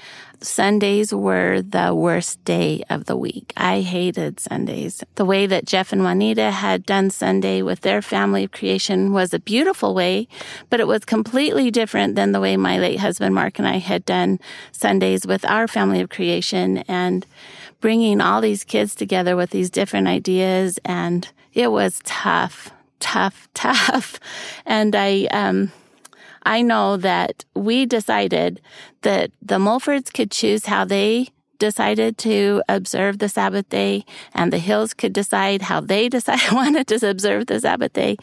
Sundays 0.42 1.14
were 1.14 1.62
the 1.62 1.94
worst 1.94 2.42
day 2.44 2.82
of 2.90 3.06
the 3.06 3.16
week. 3.16 3.52
I 3.56 3.80
hated 3.80 4.40
Sundays. 4.40 5.02
The 5.14 5.24
way 5.24 5.46
that 5.46 5.64
Jeff 5.64 5.92
and 5.92 6.02
Juanita 6.02 6.50
had 6.50 6.84
done 6.84 7.10
Sunday 7.10 7.62
with 7.62 7.80
their 7.80 8.02
family 8.02 8.44
of 8.44 8.52
creation 8.52 9.12
was 9.12 9.32
a 9.32 9.38
beautiful 9.38 9.94
way, 9.94 10.28
but 10.70 10.80
it 10.80 10.86
was 10.86 11.04
completely 11.04 11.70
different 11.70 12.16
than 12.16 12.32
the 12.32 12.40
way 12.40 12.56
my 12.56 12.78
late 12.78 13.00
husband 13.00 13.34
Mark 13.34 13.58
and 13.58 13.66
I 13.66 13.78
had 13.78 14.04
done 14.04 14.38
Sundays 14.72 15.26
with 15.26 15.44
our 15.44 15.66
family 15.66 16.00
of 16.00 16.10
creation 16.10 16.25
and 16.88 17.26
bringing 17.80 18.20
all 18.20 18.40
these 18.40 18.64
kids 18.64 18.94
together 18.94 19.36
with 19.36 19.50
these 19.50 19.70
different 19.70 20.08
ideas. 20.08 20.78
And 20.84 21.28
it 21.52 21.70
was 21.70 22.00
tough, 22.04 22.70
tough, 23.00 23.48
tough. 23.54 24.18
And 24.64 24.94
I, 24.94 25.26
um, 25.32 25.72
I 26.44 26.62
know 26.62 26.96
that 26.98 27.44
we 27.54 27.86
decided 27.86 28.60
that 29.02 29.30
the 29.42 29.58
Mulfords 29.58 30.12
could 30.12 30.30
choose 30.30 30.66
how 30.66 30.84
they 30.84 31.28
decided 31.58 32.18
to 32.18 32.62
observe 32.68 33.18
the 33.18 33.28
Sabbath 33.28 33.68
day, 33.68 34.04
and 34.34 34.52
the 34.52 34.58
Hills 34.58 34.94
could 34.94 35.12
decide 35.12 35.62
how 35.62 35.80
they 35.80 36.08
decided 36.16 36.52
wanted 36.52 36.86
to 36.88 37.08
observe 37.08 37.46
the 37.46 37.60
Sabbath 37.60 37.92
day, 37.92 38.16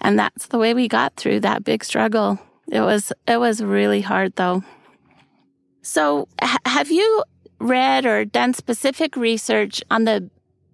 and 0.00 0.18
that's 0.18 0.46
the 0.46 0.58
way 0.58 0.74
we 0.74 0.88
got 0.88 1.14
through 1.16 1.40
that 1.40 1.64
big 1.64 1.84
struggle. 1.84 2.38
It 2.70 2.80
was 2.80 3.12
it 3.26 3.38
was 3.38 3.62
really 3.62 4.00
hard 4.00 4.34
though. 4.36 4.62
So, 5.82 6.28
have 6.66 6.90
you 6.90 7.24
read 7.60 8.06
or 8.06 8.24
done 8.24 8.54
specific 8.54 9.16
research 9.16 9.82
on 9.90 10.04
the 10.04 10.28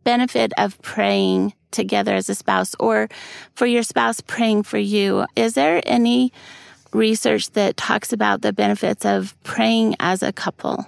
benefit 0.05 0.53
of 0.59 0.81
praying 0.83 1.55
together 1.71 2.15
as 2.15 2.29
a 2.29 2.35
spouse, 2.35 2.75
or 2.79 3.09
for 3.55 3.67
your 3.67 3.83
spouse 3.83 4.21
praying 4.21 4.63
for 4.63 4.79
you? 4.79 5.27
Is 5.35 5.55
there 5.55 5.83
any 5.85 6.33
research 6.93 7.51
that 7.53 7.77
talks 7.77 8.13
about 8.13 8.43
the 8.43 8.53
benefits 8.53 9.05
of 9.05 9.35
praying 9.43 9.97
as 9.99 10.23
a 10.23 10.33
couple? 10.33 10.87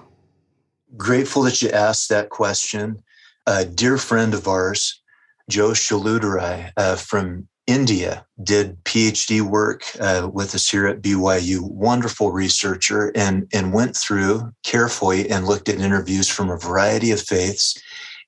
Grateful 0.96 1.42
that 1.42 1.60
you 1.60 1.70
asked 1.70 2.08
that 2.08 2.30
question. 2.30 3.02
A 3.46 3.64
dear 3.64 3.98
friend 3.98 4.34
of 4.34 4.48
ours, 4.48 5.02
Joe 5.48 5.70
Chelladurai 5.70 6.72
uh, 6.76 6.96
from 6.96 7.48
India, 7.66 8.24
did 8.42 8.82
PhD 8.84 9.42
work 9.42 9.82
uh, 10.00 10.28
with 10.32 10.54
us 10.54 10.70
here 10.70 10.86
at 10.86 11.02
BYU. 11.02 11.60
Wonderful 11.62 12.30
researcher, 12.30 13.12
and 13.14 13.48
and 13.52 13.72
went 13.72 13.96
through 13.96 14.52
carefully 14.62 15.28
and 15.28 15.46
looked 15.46 15.68
at 15.68 15.80
interviews 15.80 16.28
from 16.28 16.50
a 16.50 16.58
variety 16.58 17.10
of 17.10 17.20
faiths, 17.20 17.80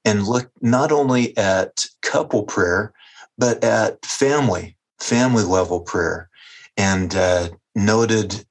and 0.04 0.26
looked 0.26 0.52
not 0.60 0.90
only 0.90 1.36
at 1.36 1.84
couple 2.02 2.42
prayer, 2.42 2.92
but 3.36 3.62
at 3.62 4.04
family 4.04 4.76
family 4.98 5.44
level 5.44 5.80
prayer, 5.80 6.28
and 6.76 7.14
uh, 7.14 7.48
noted, 7.74 8.44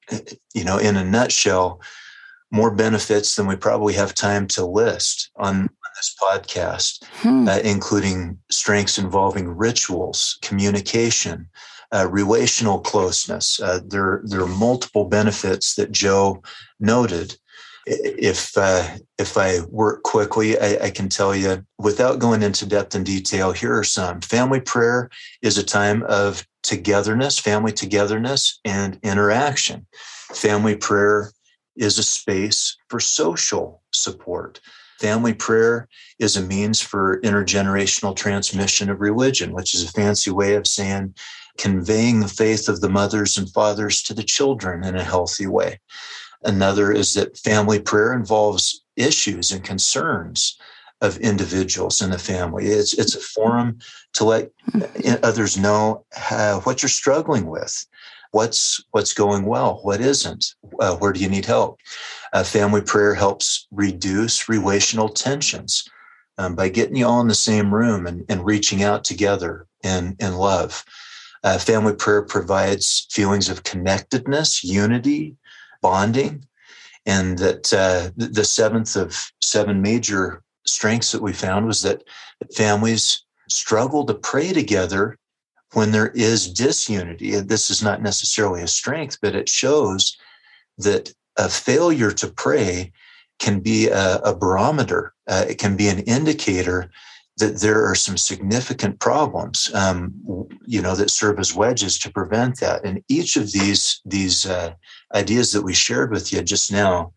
you 0.53 0.63
know, 0.63 0.77
in 0.77 0.95
a 0.95 1.03
nutshell, 1.03 1.81
more 2.51 2.71
benefits 2.71 3.35
than 3.35 3.45
we 3.45 3.55
probably 3.55 3.93
have 3.93 4.13
time 4.13 4.47
to 4.47 4.65
list 4.65 5.29
on 5.35 5.69
this 5.97 6.15
podcast, 6.21 7.03
hmm. 7.17 7.47
uh, 7.47 7.57
including 7.63 8.37
strengths 8.49 8.97
involving 8.97 9.49
rituals, 9.49 10.37
communication, 10.41 11.49
uh, 11.93 12.07
relational 12.09 12.79
closeness. 12.79 13.59
Uh, 13.59 13.79
there, 13.85 14.21
there 14.25 14.41
are 14.41 14.47
multiple 14.47 15.05
benefits 15.05 15.75
that 15.75 15.91
Joe 15.91 16.41
noted. 16.79 17.35
If 17.89 18.57
uh, 18.57 18.85
if 19.17 19.37
I 19.37 19.61
work 19.69 20.03
quickly, 20.03 20.59
I, 20.59 20.87
I 20.87 20.89
can 20.89 21.07
tell 21.07 21.33
you 21.33 21.65
without 21.79 22.19
going 22.19 22.43
into 22.43 22.65
depth 22.65 22.95
and 22.95 23.05
detail. 23.05 23.53
Here 23.53 23.77
are 23.77 23.85
some. 23.85 24.19
Family 24.19 24.59
prayer 24.59 25.09
is 25.41 25.57
a 25.57 25.63
time 25.63 26.03
of 26.03 26.45
togetherness, 26.63 27.39
family 27.39 27.71
togetherness, 27.71 28.59
and 28.65 28.99
interaction. 29.03 29.87
Family 30.33 30.75
prayer 30.75 31.31
is 31.77 31.97
a 31.97 32.03
space 32.03 32.75
for 32.89 32.99
social 32.99 33.81
support. 33.93 34.59
Family 34.99 35.33
prayer 35.33 35.87
is 36.19 36.35
a 36.35 36.41
means 36.41 36.81
for 36.81 37.21
intergenerational 37.21 38.15
transmission 38.15 38.89
of 38.89 38.99
religion, 38.99 39.53
which 39.53 39.73
is 39.73 39.83
a 39.83 39.91
fancy 39.91 40.31
way 40.31 40.55
of 40.55 40.65
saying 40.67 41.13
conveying 41.57 42.19
the 42.19 42.27
faith 42.27 42.69
of 42.69 42.81
the 42.81 42.89
mothers 42.89 43.37
and 43.37 43.51
fathers 43.51 44.01
to 44.03 44.13
the 44.13 44.23
children 44.23 44.83
in 44.83 44.95
a 44.95 45.03
healthy 45.03 45.47
way. 45.47 45.79
Another 46.43 46.91
is 46.91 47.13
that 47.15 47.37
family 47.37 47.79
prayer 47.79 48.13
involves 48.13 48.83
issues 48.95 49.51
and 49.51 49.63
concerns 49.63 50.57
of 51.01 51.17
individuals 51.17 52.01
in 52.01 52.09
the 52.09 52.17
family. 52.17 52.67
It's, 52.67 52.93
it's 52.93 53.15
a 53.15 53.19
forum 53.19 53.77
to 54.13 54.23
let 54.23 54.49
hmm. 54.71 54.81
others 55.23 55.57
know 55.57 56.05
how, 56.13 56.61
what 56.61 56.81
you're 56.81 56.89
struggling 56.89 57.47
with 57.47 57.85
what's 58.37 58.79
what's 58.91 59.13
going 59.15 59.45
well 59.45 59.79
what 59.81 59.99
isn't? 59.99 60.53
Uh, 60.79 60.95
where 60.97 61.11
do 61.11 61.19
you 61.19 61.27
need 61.27 61.45
help? 61.45 61.79
Uh, 62.33 62.43
family 62.43 62.81
prayer 62.81 63.15
helps 63.15 63.67
reduce 63.71 64.47
relational 64.47 65.09
tensions 65.09 65.89
um, 66.37 66.53
by 66.53 66.69
getting 66.69 66.95
you 66.95 67.07
all 67.07 67.19
in 67.19 67.27
the 67.27 67.33
same 67.49 67.73
room 67.73 68.05
and, 68.05 68.23
and 68.29 68.45
reaching 68.45 68.83
out 68.83 69.03
together 69.03 69.65
in, 69.83 70.15
in 70.19 70.35
love. 70.35 70.85
Uh, 71.43 71.57
family 71.57 71.95
prayer 71.95 72.21
provides 72.21 73.07
feelings 73.09 73.49
of 73.49 73.63
connectedness 73.63 74.63
unity 74.63 75.35
bonding 75.81 76.45
and 77.07 77.39
that 77.39 77.73
uh, 77.73 78.11
the 78.17 78.45
seventh 78.45 78.95
of 78.95 79.31
seven 79.41 79.81
major 79.81 80.43
strengths 80.63 81.11
that 81.11 81.23
we 81.23 81.33
found 81.33 81.65
was 81.65 81.81
that 81.81 82.03
families 82.55 83.23
struggle 83.49 84.05
to 84.05 84.13
pray 84.13 84.53
together 84.53 85.17
when 85.73 85.91
there 85.91 86.09
is 86.09 86.51
disunity, 86.51 87.39
this 87.39 87.69
is 87.69 87.83
not 87.83 88.01
necessarily 88.01 88.61
a 88.61 88.67
strength, 88.67 89.17
but 89.21 89.35
it 89.35 89.49
shows 89.49 90.17
that 90.77 91.13
a 91.37 91.49
failure 91.49 92.11
to 92.11 92.27
pray 92.27 92.91
can 93.39 93.59
be 93.59 93.87
a, 93.87 94.17
a 94.17 94.35
barometer. 94.35 95.13
Uh, 95.27 95.45
it 95.47 95.57
can 95.57 95.75
be 95.75 95.87
an 95.87 95.99
indicator 95.99 96.89
that 97.37 97.59
there 97.59 97.85
are 97.85 97.95
some 97.95 98.17
significant 98.17 98.99
problems, 98.99 99.71
um, 99.75 100.13
you 100.65 100.81
know, 100.81 100.95
that 100.95 101.11
serve 101.11 101.39
as 101.39 101.53
wedges 101.53 101.99
to 101.99 102.11
prevent 102.11 102.59
that. 102.59 102.83
And 102.83 103.03
each 103.09 103.35
of 103.35 103.51
these 103.51 104.01
these 104.05 104.45
uh, 104.47 104.73
ideas 105.13 105.51
that 105.51 105.61
we 105.61 105.73
shared 105.73 106.11
with 106.11 106.33
you 106.33 106.41
just 106.41 106.71
now, 106.71 107.13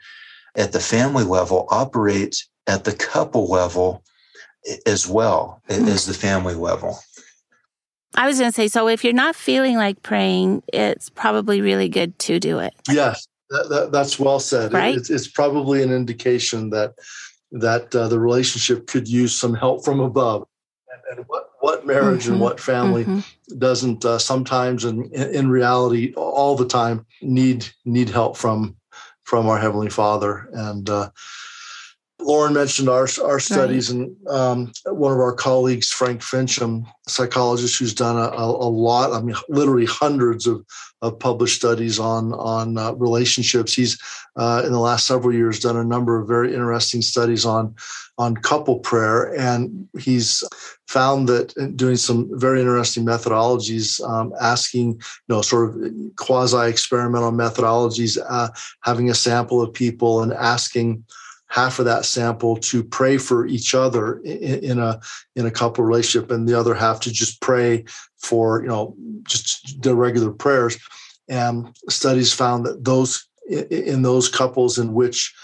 at 0.57 0.73
the 0.73 0.81
family 0.81 1.25
level, 1.25 1.67
operate 1.71 2.45
at 2.67 2.85
the 2.85 2.93
couple 2.93 3.49
level 3.49 4.05
as 4.87 5.07
well 5.07 5.63
mm-hmm. 5.69 5.89
as 5.89 6.05
the 6.05 6.15
family 6.15 6.55
level. 6.55 6.99
I 8.17 8.27
was 8.27 8.39
going 8.39 8.51
to 8.51 8.55
say, 8.55 8.69
so 8.69 8.89
if 8.89 9.05
you're 9.05 9.13
not 9.13 9.37
feeling 9.37 9.77
like 9.77 10.03
praying, 10.03 10.63
it's 10.73 11.11
probably 11.11 11.61
really 11.61 11.89
good 11.89 12.19
to 12.21 12.41
do 12.41 12.59
it. 12.59 12.75
Yes, 12.89 13.27
that, 13.51 13.69
that, 13.69 13.93
that's 13.93 14.19
well 14.19 14.41
said. 14.41 14.73
Right? 14.73 14.97
It's, 14.97 15.11
it's, 15.11 15.29
probably 15.29 15.83
an 15.83 15.93
indication 15.93 16.71
that 16.71 16.95
that 17.53 17.95
uh, 17.95 18.09
the 18.09 18.19
relationship 18.19 18.87
could 18.87 19.09
use 19.09 19.35
some 19.35 19.55
help 19.55 19.85
from 19.85 20.01
above. 20.01 20.47
And, 20.93 21.19
and 21.19 21.27
what, 21.29 21.51
what 21.61 21.87
marriage 21.87 22.25
mm-hmm. 22.25 22.33
and 22.33 22.41
what 22.41 22.61
family 22.61 23.05
mm-hmm. 23.05 23.59
doesn't 23.59 24.05
uh, 24.05 24.19
sometimes, 24.19 24.85
and 24.85 25.13
in 25.13 25.51
reality, 25.51 26.13
all 26.15 26.57
the 26.57 26.67
time, 26.67 27.07
need 27.23 27.69
need 27.85 28.09
help 28.09 28.37
from 28.37 28.77
from 29.25 29.49
our 29.49 29.59
heavenly 29.59 29.91
Father. 29.91 30.49
And 30.53 30.89
uh, 30.89 31.11
Loren 32.23 32.55
mentioned 32.55 32.89
our 32.89 33.09
our 33.23 33.41
studies, 33.41 33.93
right. 33.93 34.09
and 34.09 34.29
um, 34.29 34.73
one 34.87 35.13
of 35.13 35.19
our 35.19 35.33
colleagues, 35.33 35.91
Frank 35.91 36.21
Fincham, 36.21 36.87
psychologist, 37.09 37.79
who's 37.79 37.95
done 37.95 38.17
a, 38.17 38.31
a, 38.37 38.71
lot. 38.71 39.13
I 39.13 39.21
mean, 39.21 39.37
literally 39.49 39.87
hundreds 39.87 40.47
of, 40.47 40.65
of 41.03 41.19
published 41.19 41.57
studies 41.57 41.99
on 41.99 42.33
on 42.35 42.79
uh, 42.79 42.93
relationships. 42.93 43.75
He's 43.75 44.01
uh, 44.37 44.63
in 44.65 44.73
the 44.73 44.79
last 44.79 45.07
several 45.07 45.35
years 45.35 45.61
done 45.61 45.77
a 45.77 45.85
number 45.85 46.19
of 46.19 46.29
very 46.29 46.53
interesting 46.53 47.03
studies 47.03 47.45
on 47.45 47.75
on 48.19 48.37
couple 48.37 48.79
prayer, 48.79 49.35
and 49.35 49.89
he's 49.99 50.45
found 50.89 51.29
that 51.29 51.55
doing 51.77 51.97
some 51.97 52.29
very 52.39 52.61
interesting 52.61 53.05
methodologies, 53.05 54.01
um, 54.09 54.33
asking 54.41 54.93
you 54.93 55.01
know 55.29 55.43
sort 55.43 55.71
of 55.71 55.93
quasi 56.17 56.69
experimental 56.69 57.33
methodologies, 57.33 58.19
uh, 58.29 58.49
having 58.83 59.11
a 59.11 59.15
sample 59.15 59.63
of 59.63 59.73
people 59.73 60.23
and 60.23 60.33
asking 60.35 61.05
half 61.51 61.79
of 61.79 61.85
that 61.85 62.05
sample 62.05 62.57
to 62.57 62.83
pray 62.83 63.19
for 63.19 63.47
each 63.47 63.75
other 63.75 64.21
in, 64.21 64.65
in, 64.65 64.79
a 64.79 65.01
in 65.37 65.47
a 65.47 65.51
couple 65.51 65.85
relationship 65.85 66.31
and 66.31 66.49
the 66.49 66.59
other 66.59 66.75
half 66.75 67.01
to 67.01 67.13
just 67.13 67.41
pray 67.41 67.85
for 68.19 68.63
you 68.63 68.69
know 68.69 68.95
just 69.25 69.83
the 69.83 69.95
regular 69.95 70.31
prayers. 70.31 70.79
And 71.29 71.75
studies 71.89 72.33
found 72.33 72.67
that 72.67 72.85
those 72.85 73.29
in 73.49 74.03
those 74.03 74.29
couples 74.29 74.79
in 74.79 74.95
which 74.95 75.35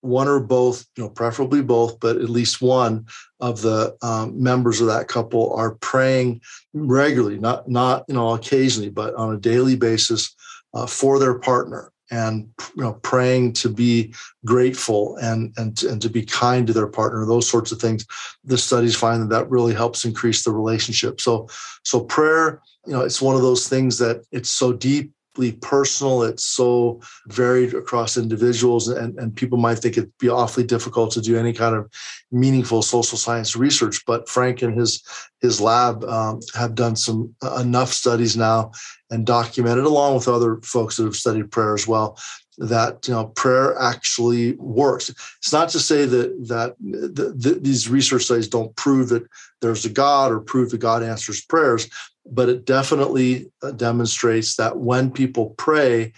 one 0.00 0.28
or 0.28 0.40
both 0.40 0.86
you 0.96 1.02
know 1.02 1.10
preferably 1.10 1.60
both 1.60 2.00
but 2.00 2.16
at 2.16 2.30
least 2.30 2.62
one 2.62 3.04
of 3.40 3.60
the 3.60 3.96
um, 4.02 4.42
members 4.42 4.80
of 4.80 4.86
that 4.86 5.08
couple 5.08 5.52
are 5.54 5.74
praying 5.76 6.40
regularly 6.72 7.38
not 7.38 7.68
not 7.68 8.04
you 8.08 8.14
know 8.14 8.30
occasionally 8.30 8.88
but 8.88 9.14
on 9.14 9.34
a 9.34 9.38
daily 9.38 9.76
basis 9.76 10.34
uh, 10.72 10.86
for 10.86 11.18
their 11.18 11.38
partner 11.38 11.92
and 12.10 12.48
you 12.76 12.82
know 12.82 12.94
praying 13.02 13.52
to 13.52 13.68
be 13.68 14.14
grateful 14.44 15.16
and 15.16 15.52
and 15.56 15.82
and 15.84 16.02
to 16.02 16.08
be 16.08 16.24
kind 16.24 16.66
to 16.66 16.72
their 16.72 16.86
partner 16.86 17.24
those 17.24 17.48
sorts 17.48 17.72
of 17.72 17.80
things. 17.80 18.06
The 18.44 18.58
studies 18.58 18.96
find 18.96 19.22
that 19.22 19.30
that 19.30 19.50
really 19.50 19.74
helps 19.74 20.04
increase 20.04 20.44
the 20.44 20.52
relationship. 20.52 21.20
So 21.20 21.48
so 21.84 22.00
prayer 22.00 22.60
you 22.86 22.92
know 22.92 23.02
it's 23.02 23.22
one 23.22 23.36
of 23.36 23.42
those 23.42 23.68
things 23.68 23.98
that 23.98 24.24
it's 24.32 24.50
so 24.50 24.72
deep 24.72 25.12
personal. 25.34 26.22
It's 26.22 26.44
so 26.44 27.00
varied 27.28 27.74
across 27.74 28.16
individuals, 28.16 28.88
and, 28.88 29.18
and 29.18 29.34
people 29.34 29.58
might 29.58 29.78
think 29.78 29.96
it'd 29.96 30.18
be 30.18 30.28
awfully 30.28 30.66
difficult 30.66 31.12
to 31.12 31.20
do 31.20 31.38
any 31.38 31.52
kind 31.52 31.74
of 31.74 31.90
meaningful 32.30 32.82
social 32.82 33.18
science 33.18 33.56
research. 33.56 34.04
But 34.06 34.28
Frank 34.28 34.62
and 34.62 34.78
his 34.78 35.02
his 35.40 35.60
lab 35.60 36.04
um, 36.04 36.40
have 36.54 36.74
done 36.74 36.96
some 36.96 37.34
uh, 37.42 37.56
enough 37.56 37.92
studies 37.92 38.36
now 38.36 38.72
and 39.10 39.26
documented, 39.26 39.84
along 39.84 40.14
with 40.14 40.28
other 40.28 40.60
folks 40.62 40.96
that 40.96 41.04
have 41.04 41.16
studied 41.16 41.50
prayer 41.50 41.74
as 41.74 41.86
well, 41.86 42.18
that 42.58 43.06
you 43.08 43.14
know 43.14 43.26
prayer 43.28 43.78
actually 43.80 44.52
works. 44.56 45.08
It's 45.38 45.52
not 45.52 45.70
to 45.70 45.80
say 45.80 46.04
that 46.04 46.48
that 46.48 46.76
the, 46.78 47.34
the, 47.36 47.58
these 47.60 47.88
research 47.88 48.24
studies 48.24 48.48
don't 48.48 48.74
prove 48.76 49.08
that 49.08 49.26
there's 49.60 49.84
a 49.84 49.90
God 49.90 50.32
or 50.32 50.40
prove 50.40 50.70
that 50.70 50.78
God 50.78 51.02
answers 51.02 51.44
prayers, 51.44 51.88
but 52.30 52.48
it 52.48 52.64
definitely 52.64 53.50
uh, 53.62 53.72
demonstrates 53.72 54.56
that 54.56 54.78
when 54.78 55.10
people 55.10 55.50
pray, 55.58 56.12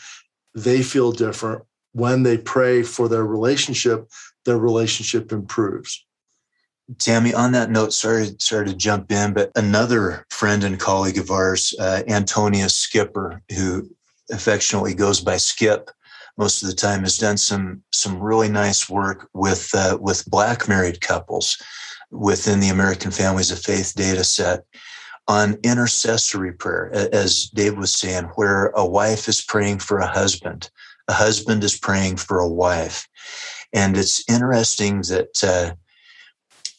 they 0.54 0.82
feel 0.82 1.12
different. 1.12 1.62
When 1.92 2.22
they 2.22 2.38
pray 2.38 2.82
for 2.82 3.08
their 3.08 3.24
relationship, 3.24 4.08
their 4.44 4.58
relationship 4.58 5.32
improves. 5.32 6.04
Tammy, 6.98 7.32
on 7.32 7.52
that 7.52 7.70
note, 7.70 7.92
sorry, 7.92 8.34
sorry 8.38 8.66
to 8.66 8.74
jump 8.74 9.10
in, 9.12 9.32
but 9.32 9.50
another 9.56 10.26
friend 10.30 10.64
and 10.64 10.78
colleague 10.78 11.18
of 11.18 11.30
ours, 11.30 11.74
uh, 11.78 12.02
Antonius 12.08 12.76
Skipper, 12.76 13.40
who 13.54 13.88
affectionately 14.30 14.94
goes 14.94 15.20
by 15.20 15.36
Skip, 15.36 15.90
most 16.36 16.62
of 16.62 16.68
the 16.68 16.74
time 16.74 17.00
has 17.00 17.18
done 17.18 17.36
some 17.36 17.82
some 17.92 18.18
really 18.18 18.48
nice 18.48 18.88
work 18.88 19.28
with 19.34 19.70
uh, 19.74 19.98
with 20.00 20.28
black 20.30 20.66
married 20.68 21.00
couples 21.00 21.62
within 22.10 22.60
the 22.60 22.70
American 22.70 23.10
Families 23.10 23.50
of 23.50 23.58
Faith 23.58 23.94
data 23.94 24.24
set 24.24 24.64
on 25.28 25.58
intercessory 25.62 26.52
prayer, 26.52 26.90
as 27.12 27.50
Dave 27.54 27.76
was 27.76 27.92
saying, 27.92 28.24
where 28.34 28.66
a 28.68 28.84
wife 28.84 29.28
is 29.28 29.42
praying 29.42 29.78
for 29.78 29.98
a 29.98 30.06
husband, 30.06 30.70
a 31.08 31.12
husband 31.12 31.62
is 31.64 31.78
praying 31.78 32.16
for 32.16 32.40
a 32.40 32.48
wife, 32.48 33.08
and 33.72 33.96
it's 33.96 34.28
interesting 34.28 35.02
that. 35.02 35.44
Uh, 35.44 35.74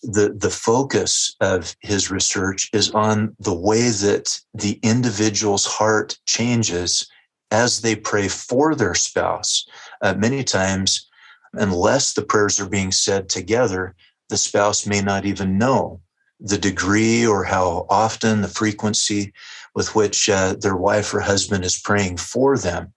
the, 0.06 0.34
the 0.38 0.49
focus 0.49 1.34
of 1.39 1.77
his 1.79 2.12
research 2.12 2.69
is 2.73 2.91
on 2.91 3.34
the 3.39 3.53
way 3.53 3.89
that 3.89 4.38
the 4.53 4.77
individual's 4.84 5.65
heart 5.65 6.19
changes 6.25 7.08
as 7.51 7.82
they 7.82 7.95
pray 7.95 8.27
for 8.27 8.75
their 8.75 8.95
spouse. 8.95 9.65
Uh, 10.01 10.13
many 10.15 10.43
times, 10.43 11.08
unless 11.53 12.13
the 12.13 12.21
prayers 12.21 12.60
are 12.60 12.67
being 12.67 12.91
said 12.91 13.29
together, 13.29 13.95
the 14.29 14.38
spouse 14.38 14.86
may 14.86 15.01
not 15.01 15.25
even 15.25 15.58
know 15.58 16.01
the 16.43 16.58
degree 16.58 17.25
or 17.25 17.45
how 17.45 17.88
often, 17.89 18.41
the 18.41 18.47
frequency 18.47 19.34
with 19.73 19.95
which 19.95 20.29
uh, 20.29 20.53
their 20.53 20.75
wife 20.75 21.13
or 21.13 21.21
husband 21.21 21.63
is 21.63 21.79
praying 21.79 22.17
for 22.17 22.58
them. 22.58 22.93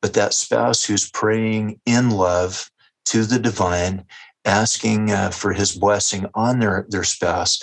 But 0.00 0.14
that 0.14 0.34
spouse 0.34 0.84
who's 0.84 1.10
praying 1.10 1.78
in 1.86 2.10
love 2.10 2.70
to 3.06 3.24
the 3.24 3.38
divine, 3.38 4.04
asking 4.44 5.10
uh, 5.12 5.30
for 5.30 5.52
his 5.52 5.72
blessing 5.72 6.26
on 6.34 6.58
their, 6.58 6.86
their 6.88 7.04
spouse, 7.04 7.62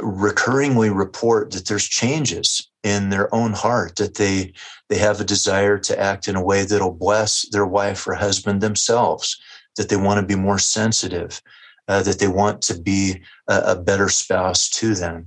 recurringly 0.00 0.96
report 0.96 1.50
that 1.50 1.66
there's 1.66 1.88
changes 1.88 2.70
in 2.84 3.10
their 3.10 3.34
own 3.34 3.52
heart 3.52 3.96
that 3.96 4.14
they 4.14 4.52
they 4.88 4.96
have 4.96 5.20
a 5.20 5.24
desire 5.24 5.76
to 5.76 5.98
act 5.98 6.28
in 6.28 6.36
a 6.36 6.42
way 6.42 6.64
that'll 6.64 6.92
bless 6.92 7.48
their 7.50 7.66
wife 7.66 8.06
or 8.06 8.14
husband 8.14 8.60
themselves 8.60 9.36
that 9.76 9.88
they 9.88 9.96
want 9.96 10.20
to 10.20 10.26
be 10.26 10.40
more 10.40 10.58
sensitive 10.58 11.42
uh, 11.88 12.02
that 12.02 12.18
they 12.18 12.28
want 12.28 12.62
to 12.62 12.78
be 12.78 13.20
a, 13.48 13.58
a 13.66 13.76
better 13.76 14.08
spouse 14.08 14.68
to 14.68 14.94
them 14.94 15.26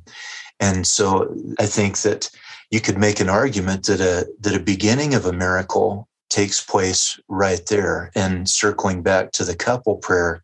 and 0.60 0.86
so 0.88 1.36
i 1.60 1.66
think 1.66 1.98
that 2.00 2.30
you 2.70 2.80
could 2.80 2.98
make 2.98 3.20
an 3.20 3.30
argument 3.30 3.86
that 3.86 4.00
a 4.00 4.28
that 4.40 4.56
a 4.56 4.64
beginning 4.64 5.14
of 5.14 5.26
a 5.26 5.34
miracle 5.34 6.08
takes 6.30 6.64
place 6.64 7.20
right 7.28 7.66
there 7.66 8.10
and 8.16 8.50
circling 8.50 9.04
back 9.04 9.32
to 9.32 9.44
the 9.44 9.56
couple 9.56 9.98
prayer 9.98 10.42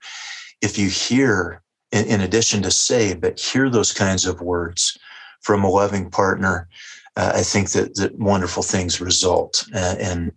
if 0.61 0.77
you 0.77 0.89
hear 0.89 1.61
in, 1.91 2.05
in 2.05 2.21
addition 2.21 2.61
to 2.63 2.71
say, 2.71 3.13
but 3.13 3.39
hear 3.39 3.69
those 3.69 3.93
kinds 3.93 4.25
of 4.25 4.41
words 4.41 4.97
from 5.41 5.63
a 5.63 5.69
loving 5.69 6.09
partner, 6.09 6.67
uh, 7.15 7.33
I 7.35 7.43
think 7.43 7.71
that, 7.71 7.95
that 7.95 8.17
wonderful 8.19 8.63
things 8.63 9.01
result. 9.01 9.63
Uh, 9.73 9.95
and 9.99 10.31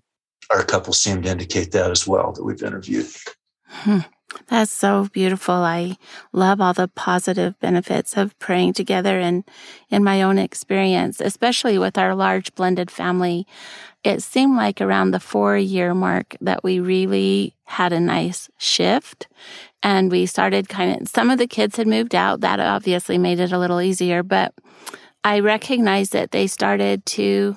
our 0.51 0.65
couple 0.65 0.93
seem 0.93 1.23
to 1.23 1.31
indicate 1.31 1.73
that 1.73 1.91
as 1.91 2.07
well 2.07 2.33
that 2.33 2.45
we've 2.45 2.63
interviewed. 2.63 3.07
Hmm. 3.67 4.01
That's 4.49 4.71
so 4.71 5.09
beautiful. 5.13 5.55
I 5.55 5.97
love 6.33 6.61
all 6.61 6.73
the 6.73 6.89
positive 6.89 7.59
benefits 7.61 8.17
of 8.17 8.39
praying 8.39 8.75
together 8.75 9.19
and 9.19 9.45
in 9.91 10.05
my 10.05 10.23
own 10.23 10.39
experience, 10.39 11.21
especially 11.21 11.79
with 11.79 11.99
our 11.99 12.15
large 12.15 12.55
blended 12.55 12.91
family. 12.91 13.47
It 14.03 14.23
seemed 14.23 14.57
like 14.57 14.81
around 14.81 15.11
the 15.11 15.21
four 15.21 15.57
year 15.57 15.95
mark 15.95 16.37
that 16.41 16.65
we 16.65 16.81
really 16.81 17.55
had 17.65 17.93
a 17.93 18.01
nice 18.01 18.49
shift 18.59 19.29
and 19.83 20.11
we 20.11 20.27
started 20.27 20.69
kind 20.69 21.01
of 21.01 21.09
some 21.09 21.31
of 21.31 21.39
the 21.39 21.47
kids 21.47 21.77
had 21.77 21.87
moved 21.87 22.15
out 22.15 22.41
that 22.41 22.61
obviously 22.61 23.19
made 23.19 23.41
it 23.41 23.53
a 23.53 23.59
little 23.59 23.81
easier 23.81 24.23
but 24.23 24.53
i 25.23 25.39
recognized 25.39 26.13
that 26.13 26.33
they 26.33 26.47
started 26.49 27.07
to 27.07 27.57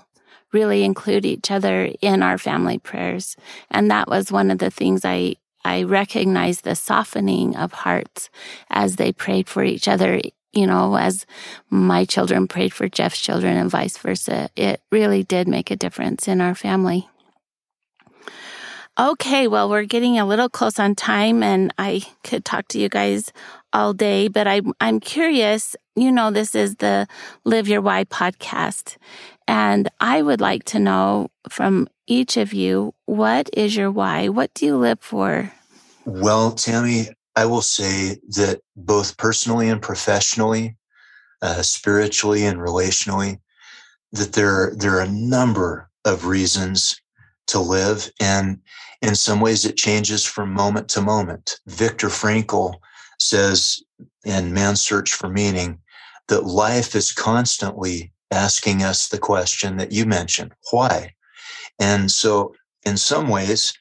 really 0.52 0.84
include 0.84 1.26
each 1.26 1.50
other 1.50 1.90
in 2.00 2.22
our 2.22 2.38
family 2.38 2.78
prayers 2.78 3.36
and 3.72 3.90
that 3.90 4.08
was 4.08 4.32
one 4.32 4.52
of 4.52 4.60
the 4.60 4.70
things 4.70 5.04
i 5.04 5.36
i 5.65 5.84
recognized 5.84 6.63
the 6.63 6.76
softening 6.76 7.56
of 7.56 7.71
hearts 7.71 8.30
as 8.69 8.95
they 8.95 9.12
prayed 9.12 9.47
for 9.47 9.63
each 9.63 9.88
other 9.88 10.21
you 10.54 10.67
know 10.67 10.95
as 10.95 11.26
my 11.69 12.06
children 12.06 12.47
prayed 12.47 12.73
for 12.73 12.88
jeff's 12.88 13.19
children 13.19 13.58
and 13.58 13.69
vice 13.69 13.97
versa 13.97 14.49
it 14.56 14.82
really 14.91 15.23
did 15.23 15.47
make 15.47 15.71
a 15.71 15.76
difference 15.76 16.28
in 16.28 16.41
our 16.41 16.56
family 16.56 17.08
Okay, 18.99 19.47
well, 19.47 19.71
we're 19.71 19.86
getting 19.86 20.19
a 20.19 20.26
little 20.26 20.49
close 20.49 20.78
on 20.78 20.93
time 20.93 21.41
and 21.41 21.73
I 21.80 22.04
could 22.23 22.45
talk 22.45 22.67
to 22.67 22.80
you 22.80 22.89
guys 22.89 23.34
all 23.73 23.91
day, 23.91 24.28
but 24.28 24.47
I, 24.47 24.62
I'm 24.80 24.99
curious. 24.99 25.76
You 25.95 26.12
know, 26.12 26.30
this 26.30 26.54
is 26.54 26.76
the 26.76 27.08
Live 27.43 27.67
Your 27.67 27.82
Why 27.82 28.04
podcast. 28.04 28.97
And 29.48 29.90
I 30.00 30.22
would 30.22 30.42
like 30.42 30.64
to 30.66 30.80
know 30.80 31.30
from 31.50 31.88
each 32.08 32.38
of 32.38 32.54
you, 32.54 32.94
what 33.06 33.50
is 33.54 33.76
your 33.76 33.92
why? 33.92 34.30
What 34.30 34.54
do 34.54 34.66
you 34.66 34.78
live 34.78 35.00
for? 35.02 35.52
Well, 36.06 36.52
Tammy, 36.52 37.08
I 37.36 37.46
will 37.46 37.62
say 37.62 38.18
that 38.30 38.62
both 38.76 39.18
personally 39.18 39.70
and 39.70 39.82
professionally, 39.82 40.76
uh, 41.42 41.62
spiritually 41.62 42.46
and 42.46 42.60
relationally, 42.60 43.40
that 44.12 44.34
there, 44.34 44.74
there 44.76 44.98
are 44.98 45.02
a 45.02 45.12
number 45.12 45.90
of 46.06 46.26
reasons 46.26 47.00
to 47.48 47.60
live. 47.60 48.12
And 48.20 48.60
in 49.02 49.16
some 49.16 49.40
ways, 49.40 49.66
it 49.66 49.76
changes 49.76 50.24
from 50.24 50.54
moment 50.54 50.90
to 50.90 51.02
moment. 51.02 51.60
Viktor 51.68 52.08
Frankl 52.08 52.76
says 53.20 53.82
in 54.24 54.54
Man's 54.54 54.82
Search 54.82 55.14
for 55.14 55.30
Meaning 55.30 55.80
that 56.28 56.46
life 56.46 56.96
is 56.96 57.12
constantly 57.12 58.14
asking 58.34 58.84
us 58.84 59.08
the 59.08 59.17
question 59.17 59.78
that 59.78 59.91
you 59.91 60.06
mentioned 60.06 60.54
why? 60.72 61.13
And 61.80 62.12
so, 62.12 62.54
in 62.86 62.98
some 62.98 63.30
ways, 63.30 63.74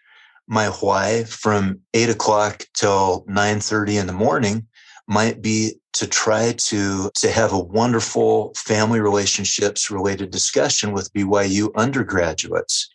my 0.47 0.69
why 0.69 1.25
from 1.25 1.81
eight 1.95 2.11
o'clock 2.11 2.67
till 2.75 3.25
9.30 3.29 4.01
in 4.01 4.07
the 4.07 4.13
morning 4.13 4.67
might 5.09 5.43
be 5.43 5.81
to 5.95 6.07
try 6.07 6.53
to 6.53 7.11
to 7.15 7.31
have 7.31 7.53
a 7.53 7.59
wonderful 7.59 8.53
family 8.57 9.01
relationships 9.01 9.91
related 9.91 10.31
discussion 10.31 10.93
with 10.93 11.13
byu 11.13 11.75
undergraduates 11.75 12.89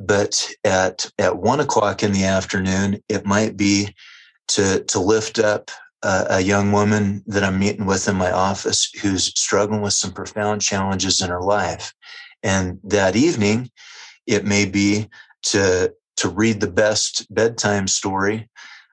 but 0.00 0.50
at 0.64 1.10
at 1.18 1.36
one 1.36 1.60
o'clock 1.60 2.02
in 2.02 2.12
the 2.12 2.24
afternoon, 2.24 3.02
it 3.08 3.26
might 3.26 3.56
be 3.56 3.94
to 4.48 4.82
to 4.84 4.98
lift 4.98 5.38
up 5.38 5.70
a, 6.02 6.26
a 6.30 6.40
young 6.40 6.72
woman 6.72 7.22
that 7.26 7.44
I'm 7.44 7.58
meeting 7.58 7.86
with 7.86 8.08
in 8.08 8.16
my 8.16 8.30
office 8.30 8.90
who's 9.00 9.24
struggling 9.38 9.82
with 9.82 9.92
some 9.92 10.12
profound 10.12 10.62
challenges 10.62 11.20
in 11.20 11.30
her 11.30 11.42
life, 11.42 11.92
and 12.42 12.78
that 12.84 13.16
evening, 13.16 13.70
it 14.26 14.44
may 14.44 14.64
be 14.64 15.08
to 15.44 15.92
to 16.16 16.28
read 16.28 16.60
the 16.60 16.70
best 16.70 17.32
bedtime 17.34 17.88
story 17.88 18.48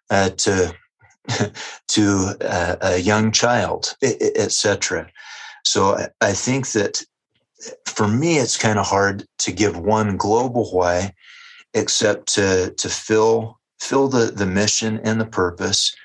uh, 0.10 0.30
to 0.30 0.74
to 1.88 2.36
uh, 2.42 2.76
a 2.82 2.98
young 2.98 3.32
child, 3.32 3.96
etc. 4.02 5.10
So 5.66 5.98
I 6.22 6.32
think 6.32 6.72
that 6.72 7.04
for 7.86 8.08
me, 8.08 8.38
it's 8.38 8.58
kind 8.58 8.80
of 8.80 8.86
hard 8.86 9.26
to 9.40 9.52
give 9.52 9.78
one 9.78 10.16
global 10.18 10.70
why, 10.72 11.14
except 11.74 12.34
to 12.36 12.72
to 12.72 12.90
fill 12.90 13.60
fill 13.80 14.08
the 14.08 14.32
the 14.32 14.46
mission 14.46 15.00
and 15.04 15.20
the 15.20 15.26
purpose 15.26 15.96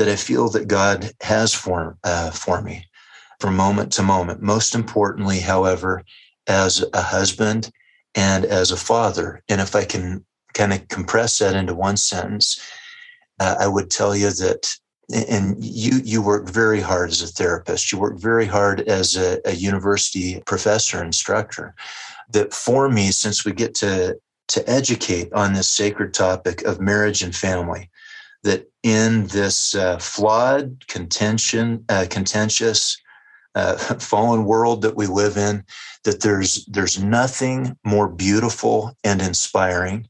that 0.00 0.08
I 0.08 0.16
feel 0.16 0.48
that 0.48 0.66
God 0.66 1.12
has 1.20 1.52
for 1.52 1.98
uh, 2.04 2.30
for 2.30 2.62
me 2.62 2.86
from 3.38 3.54
moment 3.54 3.92
to 3.92 4.02
moment. 4.02 4.40
Most 4.40 4.74
importantly, 4.74 5.40
however, 5.40 6.02
as 6.46 6.82
a 6.94 7.02
husband 7.02 7.70
and 8.14 8.46
as 8.46 8.70
a 8.70 8.78
father, 8.78 9.42
and 9.50 9.60
if 9.60 9.76
I 9.76 9.84
can 9.84 10.24
kind 10.54 10.72
of 10.72 10.88
compress 10.88 11.38
that 11.40 11.54
into 11.54 11.74
one 11.74 11.98
sentence, 11.98 12.58
uh, 13.40 13.56
I 13.60 13.68
would 13.68 13.90
tell 13.90 14.16
you 14.16 14.30
that 14.30 14.74
and 15.12 15.62
you 15.62 16.00
you 16.02 16.22
work 16.22 16.48
very 16.48 16.80
hard 16.80 17.10
as 17.10 17.20
a 17.20 17.26
therapist. 17.26 17.92
You 17.92 17.98
work 17.98 18.18
very 18.18 18.46
hard 18.46 18.80
as 18.88 19.18
a, 19.18 19.38
a, 19.44 19.52
university 19.52 20.42
professor 20.46 21.04
instructor. 21.04 21.74
That 22.30 22.54
for 22.54 22.88
me 22.88 23.10
since 23.10 23.44
we 23.44 23.52
get 23.52 23.74
to 23.74 24.18
to 24.48 24.70
educate 24.70 25.30
on 25.34 25.52
this 25.52 25.68
sacred 25.68 26.14
topic 26.14 26.62
of 26.62 26.80
marriage 26.80 27.22
and 27.22 27.36
family 27.36 27.90
that 28.42 28.70
in 28.82 29.26
this 29.28 29.74
uh, 29.74 29.98
flawed 29.98 30.86
contention 30.86 31.84
uh, 31.88 32.06
contentious 32.08 32.96
uh, 33.54 33.76
fallen 33.98 34.44
world 34.44 34.82
that 34.82 34.96
we 34.96 35.06
live 35.06 35.36
in 35.36 35.64
that 36.04 36.20
there's 36.20 36.64
there's 36.66 37.02
nothing 37.02 37.76
more 37.84 38.08
beautiful 38.08 38.96
and 39.04 39.20
inspiring 39.20 40.08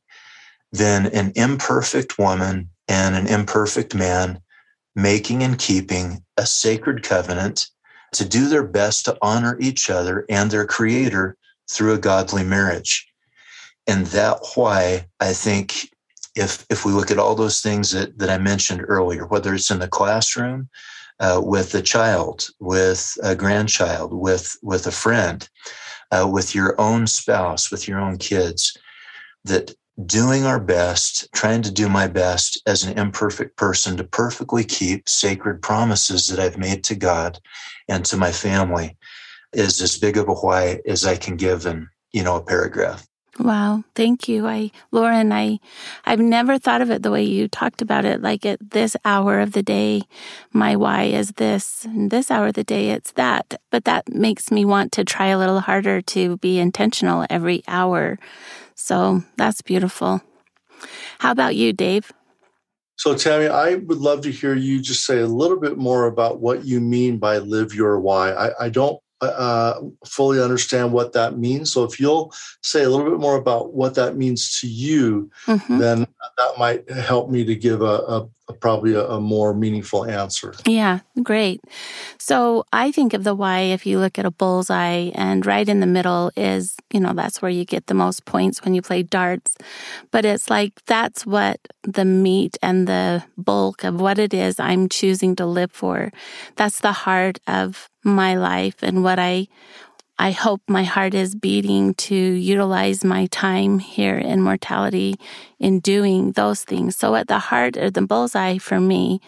than 0.73 1.07
an 1.07 1.33
imperfect 1.35 2.19
woman 2.19 2.69
and 2.89 3.17
an 3.17 3.27
imperfect 3.27 3.95
man 3.95 4.41
making 4.95 5.43
and 5.43 5.59
keeping 5.59 6.23
a 6.37 6.47
sacred 6.47 7.03
covenant 7.03 7.69
to 8.13 8.29
do 8.29 8.49
their 8.49 8.65
best 8.65 9.05
to 9.05 9.17
honor 9.23 9.57
each 9.61 9.89
other 9.89 10.25
and 10.29 10.51
their 10.51 10.67
creator 10.67 11.37
through 11.71 11.95
a 11.95 11.99
godly 11.99 12.43
marriage. 12.43 13.07
And 13.87 14.07
that 14.07 14.39
why 14.55 15.07
I 15.21 15.33
think 15.33 15.91
if 16.37 16.65
if 16.71 16.85
we 16.85 16.93
look 16.93 17.11
at 17.11 17.19
all 17.19 17.35
those 17.35 17.61
things 17.61 17.91
that, 17.93 18.19
that 18.19 18.31
I 18.31 18.39
mentioned 18.39 18.85
earlier, 18.87 19.27
whether 19.27 19.55
it's 19.55 19.71
in 19.71 19.79
the 19.79 19.89
classroom, 19.89 20.69
uh, 21.19 21.41
with 21.43 21.75
a 21.75 21.83
child, 21.83 22.49
with 22.61 23.17
a 23.23 23.35
grandchild, 23.35 24.13
with 24.13 24.57
with 24.63 24.87
a 24.87 24.93
friend, 24.93 25.49
uh, 26.11 26.29
with 26.31 26.55
your 26.55 26.81
own 26.81 27.07
spouse, 27.07 27.71
with 27.71 27.87
your 27.89 28.01
own 28.01 28.17
kids, 28.17 28.77
that 29.45 29.75
doing 30.07 30.45
our 30.45 30.61
best, 30.61 31.29
trying 31.35 31.63
to 31.63 31.71
do 31.71 31.89
my 31.89 32.07
best 32.07 32.61
as 32.67 32.85
an 32.85 32.99
imperfect 32.99 33.57
person 33.57 33.97
to 33.97 34.05
perfectly 34.05 34.65
keep 34.65 35.09
sacred 35.09 35.61
promises 35.61 36.29
that 36.29 36.39
I've 36.39 36.59
made 36.59 36.85
to 36.85 36.95
God 36.95 37.39
and 37.89 38.05
to 38.07 38.17
my 38.17 38.33
family 38.33 38.97
is 39.53 39.83
as 39.83 39.99
big 39.99 40.17
of 40.17 40.29
a 40.29 40.35
why 40.35 40.81
as 40.87 41.05
I 41.05 41.17
can 41.17 41.37
give 41.37 41.67
in, 41.67 41.89
you 42.13 42.23
know, 42.23 42.37
a 42.37 42.43
paragraph. 42.43 43.07
Wow, 43.41 43.85
thank 43.95 44.29
you. 44.29 44.47
I 44.47 44.71
Loren, 44.93 45.33
I 45.33 45.61
I've 46.05 46.21
never 46.21 46.59
thought 46.59 46.83
of 46.83 46.91
it 46.91 47.03
the 47.03 47.11
way 47.11 47.23
you 47.23 47.49
talked 47.49 47.81
about 47.81 48.05
it 48.05 48.21
like 48.21 48.45
at 48.45 48.59
this 48.73 48.99
hour 49.03 49.41
of 49.41 49.53
the 49.53 49.63
day 49.63 50.03
my 50.53 50.77
why 50.77 51.05
is 51.05 51.31
this 51.33 51.87
and 51.87 52.11
this 52.11 52.31
hour 52.31 52.49
of 52.49 52.55
the 52.55 52.65
day 52.65 52.91
it's 52.91 53.13
that. 53.13 53.59
But 53.71 53.87
that 53.87 54.13
makes 54.13 54.51
me 54.51 54.67
want 54.67 54.93
to 54.93 55.05
try 55.05 55.29
a 55.29 55.39
little 55.39 55.61
harder 55.61 56.03
to 56.03 56.37
be 56.37 56.59
intentional 56.59 57.25
every 57.31 57.63
hour. 57.67 58.19
So, 58.75 59.23
that's 59.37 59.63
beautiful. 59.63 60.21
How 61.21 61.33
about 61.33 61.57
you, 61.57 61.73
Dave? 61.73 62.13
So, 62.97 63.15
Tammy, 63.15 63.49
I 63.49 63.77
would 63.77 63.99
love 63.99 64.21
to 64.23 64.31
hear 64.31 64.55
you 64.55 64.83
just 64.83 65.07
say 65.07 65.21
a 65.21 65.27
little 65.27 65.59
bit 65.59 65.79
more 65.79 66.07
about 66.07 66.41
what 66.41 66.67
you 66.67 66.81
mean 66.81 67.17
by 67.17 67.39
live 67.39 67.75
your 67.75 67.99
why. 68.01 68.33
I, 68.33 68.67
I 68.67 68.69
don't 68.69 69.01
uh, 69.27 69.81
fully 70.07 70.41
understand 70.41 70.93
what 70.93 71.13
that 71.13 71.39
means. 71.39 71.73
So 71.73 71.85
if 71.85 72.01
you'll 72.01 72.33
say 72.63 72.85
a 72.85 72.91
little 72.91 73.11
bit 73.11 73.21
more 73.21 73.37
about 73.37 73.75
what 73.75 73.95
that 73.95 74.17
means 74.17 74.59
to 74.61 74.67
you, 74.67 75.31
mm-hmm. 75.47 75.79
then 75.79 76.07
that 76.39 76.59
might 76.59 76.91
help 76.91 77.31
me 77.31 77.45
to 77.45 77.55
give 77.55 77.83
a, 77.83 77.85
a, 77.85 78.19
a 78.23 78.31
probably 78.53 78.95
a, 78.95 79.07
a, 79.07 79.21
more 79.21 79.55
meaningful 79.55 80.05
answer. 80.05 80.55
Yeah, 80.67 81.01
great. 81.23 81.61
So 82.19 82.65
I 82.73 82.91
think 82.91 83.15
of 83.15 83.25
the 83.25 83.35
why 83.35 83.61
if 83.61 83.87
you 83.87 83.99
look 83.99 84.19
at 84.19 84.25
a 84.25 84.31
bullseye, 84.31 85.11
and 85.15 85.45
right 85.45 85.69
in 85.69 85.81
the 85.81 85.87
middle 85.87 86.31
is, 86.37 86.77
you 86.93 87.01
know, 87.01 87.13
that's 87.13 87.43
where 87.43 87.51
you 87.51 87.65
get 87.65 87.87
the 87.87 87.95
most 87.95 88.25
points 88.25 88.65
when 88.65 88.75
you 88.75 88.83
play 88.83 89.03
darts. 89.03 89.57
But 90.11 90.25
it's 90.25 90.51
like 90.51 90.85
that's 90.87 91.27
what 91.27 91.61
the 91.83 92.05
meat 92.05 92.57
and 92.63 92.87
the 92.87 93.25
bulk 93.37 93.85
of 93.85 94.01
what 94.01 94.19
it 94.19 94.35
is 94.35 94.59
I'm 94.59 94.89
choosing 94.89 95.37
to 95.37 95.47
live 95.47 95.73
for. 95.73 96.13
That's 96.57 96.81
the 96.81 96.93
heart 96.93 97.39
of 97.47 97.89
my 98.03 98.35
life 98.35 98.83
and 98.83 99.03
what 99.03 99.19
I 99.19 99.49
I 100.21 100.33
hope 100.33 100.61
my 100.69 100.85
heart 100.85 101.15
is 101.15 101.35
beating 101.35 101.95
to 101.95 102.15
utilize 102.15 103.03
my 103.03 103.25
time 103.29 103.79
here 103.79 104.19
in 104.19 104.43
mortality 104.43 105.15
in 105.59 105.81
doing 105.81 106.33
those 106.33 106.63
things. 106.63 106.95
So 106.95 107.15
at 107.15 107.29
the 107.29 107.39
heart 107.39 107.79
or 107.79 107.91
the 107.91 108.03
bullseye 108.03 108.59
for 108.59 108.79
me 108.83 109.23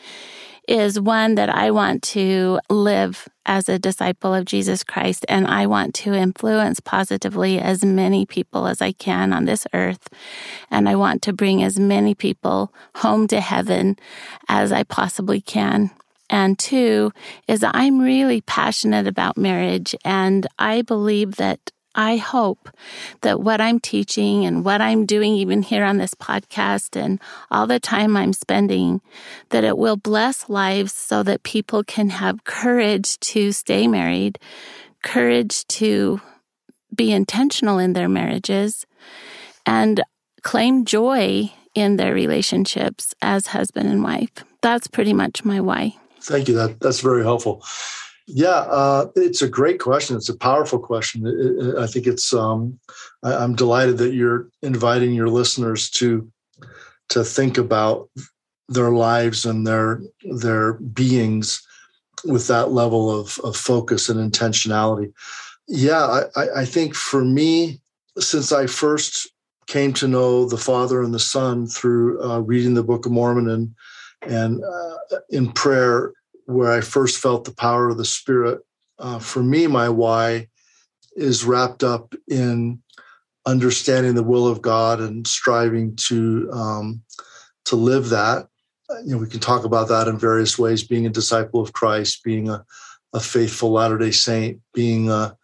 is 0.68 1.00
one 1.00 1.36
that 1.36 1.48
I 1.48 1.70
want 1.70 2.02
to 2.14 2.60
live 2.68 3.26
as 3.46 3.70
a 3.70 3.78
disciple 3.78 4.34
of 4.34 4.44
Jesus 4.44 4.84
Christ 4.84 5.24
and 5.30 5.46
I 5.46 5.64
want 5.64 5.94
to 5.94 6.12
influence 6.12 6.78
positively 6.78 7.58
as 7.58 7.82
many 7.82 8.26
people 8.26 8.66
as 8.66 8.82
I 8.82 8.92
can 8.92 9.32
on 9.32 9.46
this 9.46 9.66
earth. 9.72 10.10
And 10.70 10.90
I 10.90 10.94
want 10.94 11.22
to 11.22 11.32
bring 11.32 11.62
as 11.62 11.80
many 11.80 12.14
people 12.14 12.70
home 12.96 13.28
to 13.28 13.40
heaven 13.40 13.96
as 14.46 14.72
I 14.72 14.82
possibly 14.82 15.40
can. 15.40 15.90
And 16.32 16.58
two 16.58 17.12
is 17.46 17.62
I'm 17.62 18.00
really 18.00 18.40
passionate 18.40 19.06
about 19.06 19.36
marriage. 19.36 19.94
And 20.02 20.46
I 20.58 20.80
believe 20.80 21.36
that 21.36 21.70
I 21.94 22.16
hope 22.16 22.70
that 23.20 23.40
what 23.40 23.60
I'm 23.60 23.78
teaching 23.78 24.46
and 24.46 24.64
what 24.64 24.80
I'm 24.80 25.04
doing, 25.04 25.34
even 25.34 25.60
here 25.60 25.84
on 25.84 25.98
this 25.98 26.14
podcast 26.14 26.98
and 26.98 27.20
all 27.50 27.66
the 27.66 27.78
time 27.78 28.16
I'm 28.16 28.32
spending, 28.32 29.02
that 29.50 29.62
it 29.62 29.76
will 29.76 29.98
bless 29.98 30.48
lives 30.48 30.94
so 30.94 31.22
that 31.22 31.42
people 31.42 31.84
can 31.84 32.08
have 32.08 32.44
courage 32.44 33.20
to 33.20 33.52
stay 33.52 33.86
married, 33.86 34.38
courage 35.02 35.66
to 35.66 36.22
be 36.96 37.12
intentional 37.12 37.78
in 37.78 37.92
their 37.92 38.08
marriages, 38.08 38.86
and 39.66 40.02
claim 40.42 40.86
joy 40.86 41.52
in 41.74 41.96
their 41.96 42.14
relationships 42.14 43.14
as 43.20 43.48
husband 43.48 43.90
and 43.90 44.02
wife. 44.02 44.30
That's 44.62 44.86
pretty 44.86 45.12
much 45.12 45.44
my 45.44 45.60
why. 45.60 45.96
Thank 46.22 46.48
you. 46.48 46.54
That 46.54 46.80
that's 46.80 47.00
very 47.00 47.22
helpful. 47.22 47.64
Yeah, 48.26 48.48
uh, 48.48 49.08
it's 49.16 49.42
a 49.42 49.48
great 49.48 49.80
question. 49.80 50.16
It's 50.16 50.28
a 50.28 50.36
powerful 50.36 50.78
question. 50.78 51.26
It, 51.26 51.34
it, 51.34 51.76
I 51.76 51.86
think 51.86 52.06
it's. 52.06 52.32
Um, 52.32 52.78
I, 53.22 53.42
am 53.42 53.56
delighted 53.56 53.98
that 53.98 54.14
you're 54.14 54.48
inviting 54.62 55.12
your 55.12 55.28
listeners 55.28 55.90
to 55.90 56.30
to 57.08 57.24
think 57.24 57.58
about 57.58 58.08
their 58.68 58.90
lives 58.90 59.44
and 59.44 59.66
their 59.66 60.00
their 60.22 60.74
beings 60.74 61.66
with 62.24 62.46
that 62.46 62.70
level 62.70 63.10
of, 63.10 63.38
of 63.42 63.56
focus 63.56 64.08
and 64.08 64.32
intentionality. 64.32 65.12
Yeah, 65.66 66.22
I, 66.36 66.60
I 66.60 66.64
think 66.64 66.94
for 66.94 67.24
me, 67.24 67.80
since 68.18 68.52
I 68.52 68.66
first 68.66 69.28
came 69.66 69.92
to 69.94 70.08
know 70.08 70.44
the 70.44 70.56
Father 70.58 71.02
and 71.02 71.14
the 71.14 71.18
Son 71.18 71.66
through 71.66 72.22
uh, 72.22 72.40
reading 72.40 72.74
the 72.74 72.82
Book 72.82 73.06
of 73.06 73.12
Mormon 73.12 73.48
and 73.48 73.74
and 74.22 74.62
uh, 74.62 75.18
in 75.30 75.52
prayer 75.52 76.12
where 76.46 76.72
I 76.72 76.80
first 76.80 77.18
felt 77.18 77.44
the 77.44 77.54
power 77.54 77.88
of 77.88 77.98
the 77.98 78.04
Spirit. 78.04 78.60
Uh, 78.98 79.18
for 79.18 79.42
me, 79.42 79.66
my 79.66 79.88
why 79.88 80.48
is 81.16 81.44
wrapped 81.44 81.82
up 81.82 82.14
in 82.28 82.82
understanding 83.46 84.14
the 84.14 84.22
will 84.22 84.46
of 84.46 84.62
God 84.62 85.00
and 85.00 85.26
striving 85.26 85.96
to 85.96 86.50
um, 86.52 87.02
to 87.66 87.76
live 87.76 88.10
that. 88.10 88.48
You 89.04 89.12
know, 89.12 89.18
we 89.18 89.28
can 89.28 89.40
talk 89.40 89.64
about 89.64 89.88
that 89.88 90.08
in 90.08 90.18
various 90.18 90.58
ways: 90.58 90.82
being 90.82 91.06
a 91.06 91.10
disciple 91.10 91.60
of 91.60 91.72
Christ, 91.72 92.22
being 92.22 92.48
a, 92.48 92.64
a 93.12 93.20
faithful 93.20 93.72
Latter 93.72 93.98
Day 93.98 94.10
Saint, 94.10 94.60
being 94.74 95.10
a, 95.10 95.36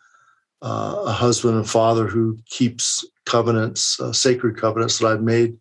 a 0.62 1.12
husband 1.12 1.56
and 1.56 1.68
father 1.68 2.06
who 2.06 2.38
keeps 2.46 3.04
covenants, 3.28 4.00
uh, 4.00 4.12
sacred 4.12 4.56
covenants 4.56 4.98
that 4.98 5.06
I've 5.06 5.22
made 5.22 5.56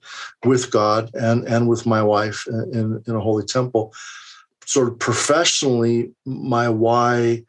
with 0.45 0.71
God 0.71 1.11
and 1.13 1.47
and 1.47 1.67
with 1.67 1.85
my 1.85 2.01
wife 2.01 2.47
in, 2.47 3.03
in 3.05 3.15
a 3.15 3.19
holy 3.19 3.45
temple. 3.45 3.93
Sort 4.65 4.87
of 4.87 4.99
professionally, 4.99 6.11
my 6.25 6.69
why 6.69 7.43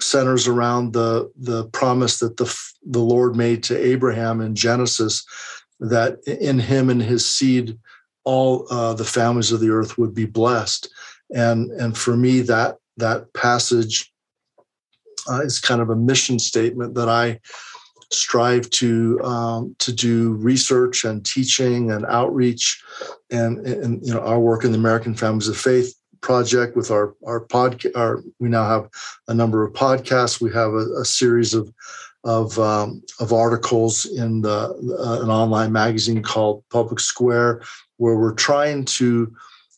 centers 0.00 0.48
around 0.48 0.92
the 0.92 1.30
the 1.36 1.66
promise 1.66 2.18
that 2.18 2.36
the 2.36 2.48
the 2.84 3.00
Lord 3.00 3.36
made 3.36 3.62
to 3.64 3.76
Abraham 3.76 4.40
in 4.40 4.54
Genesis 4.54 5.24
that 5.78 6.18
in 6.26 6.58
him 6.58 6.90
and 6.90 7.02
his 7.02 7.28
seed 7.28 7.78
all 8.24 8.66
uh, 8.70 8.94
the 8.94 9.04
families 9.04 9.52
of 9.52 9.60
the 9.60 9.70
earth 9.70 9.98
would 9.98 10.14
be 10.14 10.26
blessed 10.26 10.88
and 11.34 11.70
and 11.72 11.96
for 11.96 12.16
me 12.16 12.40
that 12.40 12.76
that 12.96 13.32
passage 13.34 14.12
uh, 15.28 15.40
is 15.40 15.58
kind 15.60 15.80
of 15.80 15.90
a 15.90 15.96
mission 15.96 16.38
statement 16.38 16.94
that 16.94 17.08
I 17.08 17.40
strive 18.10 18.68
to 18.70 19.20
um, 19.22 19.76
to 19.78 19.92
do 19.92 20.34
research 20.34 21.04
and 21.04 21.24
teaching 21.24 21.90
and 21.90 22.04
outreach, 22.06 22.82
and, 23.30 23.66
and 23.66 24.06
you 24.06 24.12
know 24.12 24.20
our 24.20 24.40
work 24.40 24.64
in 24.64 24.72
the 24.72 24.78
American 24.78 25.14
Families 25.14 25.48
of 25.48 25.56
Faith 25.56 25.94
project 26.20 26.76
with 26.76 26.90
our 26.90 27.14
our 27.26 27.44
podcast. 27.46 27.96
Our 27.96 28.22
we 28.38 28.48
now 28.48 28.68
have 28.68 28.88
a 29.28 29.34
number 29.34 29.64
of 29.64 29.72
podcasts. 29.72 30.40
We 30.40 30.52
have 30.52 30.72
a, 30.72 31.00
a 31.00 31.04
series 31.04 31.54
of 31.54 31.72
of 32.24 32.58
um, 32.58 33.02
of 33.18 33.32
articles 33.32 34.06
in 34.06 34.42
the 34.42 34.70
uh, 34.98 35.22
an 35.22 35.30
online 35.30 35.72
magazine 35.72 36.22
called 36.22 36.64
Public 36.70 37.00
Square, 37.00 37.62
where 37.96 38.16
we're 38.16 38.34
trying 38.34 38.84
to 38.86 39.32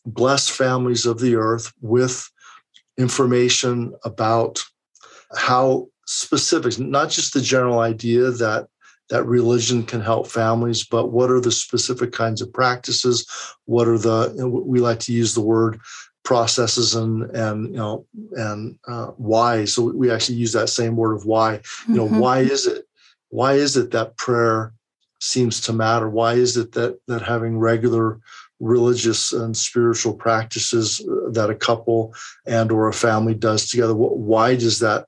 bless 0.05 0.49
families 0.49 1.05
of 1.05 1.19
the 1.19 1.35
earth 1.35 1.71
with 1.81 2.29
information 2.97 3.93
about 4.03 4.63
how 5.35 5.87
specifics, 6.05 6.79
not 6.79 7.09
just 7.09 7.33
the 7.33 7.41
general 7.41 7.79
idea 7.79 8.31
that 8.31 8.67
that 9.09 9.25
religion 9.25 9.83
can 9.83 10.01
help 10.01 10.27
families, 10.27 10.83
but 10.83 11.11
what 11.11 11.29
are 11.29 11.41
the 11.41 11.51
specific 11.51 12.11
kinds 12.11 12.41
of 12.41 12.51
practices? 12.53 13.27
What 13.65 13.87
are 13.87 13.97
the 13.97 14.49
we 14.65 14.79
like 14.79 14.99
to 15.01 15.13
use 15.13 15.33
the 15.33 15.41
word 15.41 15.79
processes 16.23 16.95
and 16.95 17.23
and 17.31 17.67
you 17.69 17.77
know 17.77 18.05
and 18.31 18.77
uh, 18.87 19.07
why? 19.17 19.65
So 19.65 19.83
we 19.83 20.09
actually 20.09 20.37
use 20.37 20.53
that 20.53 20.69
same 20.69 20.95
word 20.95 21.13
of 21.13 21.25
why. 21.25 21.61
You 21.87 21.95
know, 21.95 22.05
mm-hmm. 22.05 22.19
why 22.19 22.39
is 22.39 22.65
it? 22.65 22.85
Why 23.29 23.53
is 23.53 23.75
it 23.77 23.91
that 23.91 24.17
prayer 24.17 24.73
seems 25.19 25.61
to 25.61 25.73
matter? 25.73 26.09
Why 26.09 26.33
is 26.33 26.55
it 26.57 26.71
that 26.73 26.99
that 27.07 27.21
having 27.21 27.59
regular 27.59 28.19
religious 28.63 29.33
and 29.33 29.57
spiritual 29.57 30.13
practices 30.13 30.97
that 31.31 31.49
a 31.49 31.55
couple 31.55 32.13
and 32.45 32.71
or 32.71 32.87
a 32.87 32.93
family 32.93 33.33
does 33.33 33.69
together 33.69 33.93
why 33.93 34.55
does 34.55 34.79
that 34.79 35.05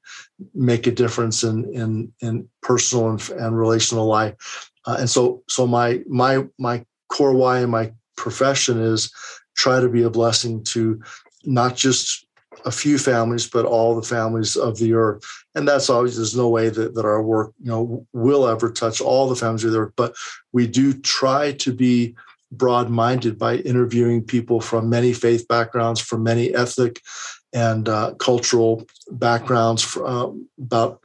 make 0.54 0.88
a 0.88 0.92
difference 0.92 1.44
in 1.44 1.66
in 1.74 2.12
in 2.22 2.48
personal 2.62 3.10
and, 3.10 3.30
and 3.30 3.58
relational 3.58 4.06
life 4.06 4.70
uh, 4.86 4.98
and 5.00 5.10
so 5.10 5.42
so 5.48 5.66
my 5.66 6.02
my 6.08 6.46
my 6.60 6.84
core 7.08 7.34
why 7.34 7.62
in 7.62 7.70
my 7.70 7.92
profession 8.18 8.78
is 8.80 9.12
try 9.56 9.80
to 9.80 9.88
be 9.88 10.04
a 10.04 10.10
blessing 10.10 10.62
to 10.64 11.02
not 11.46 11.76
just 11.78 12.26
a 12.66 12.72
few 12.72 12.98
families, 12.98 13.48
but 13.48 13.66
all 13.66 13.96
the 13.96 14.08
families 14.08 14.56
of 14.56 14.78
the 14.80 14.94
earth. 14.94 15.24
And 15.54 15.68
that's 15.68 15.90
always 15.90 16.16
there's 16.16 16.36
no 16.36 16.50
way 16.50 16.70
that, 16.70 16.96
that 16.96 17.06
our 17.06 17.22
work, 17.22 17.54
you 17.62 17.70
know, 17.70 18.08
will 18.12 18.48
ever 18.48 18.72
touch 18.72 19.02
all 19.02 19.30
the 19.30 19.36
families 19.36 19.64
of 19.64 19.72
the 19.72 19.80
earth. 19.80 19.94
But 19.96 20.16
we 20.52 20.66
do 20.66 20.94
try 20.94 21.52
to 21.54 21.72
be 21.72 22.16
broad-minded 22.58 23.38
by 23.38 23.58
interviewing 23.58 24.24
people 24.24 24.60
from 24.60 24.90
many 24.90 25.14
faith 25.14 25.48
backgrounds, 25.48 26.00
from 26.00 26.24
many 26.24 26.54
ethnic 26.54 27.02
and 27.54 27.88
uh, 27.88 28.14
cultural 28.16 28.86
backgrounds. 29.12 29.98
Um, 29.98 30.48
about 30.60 31.00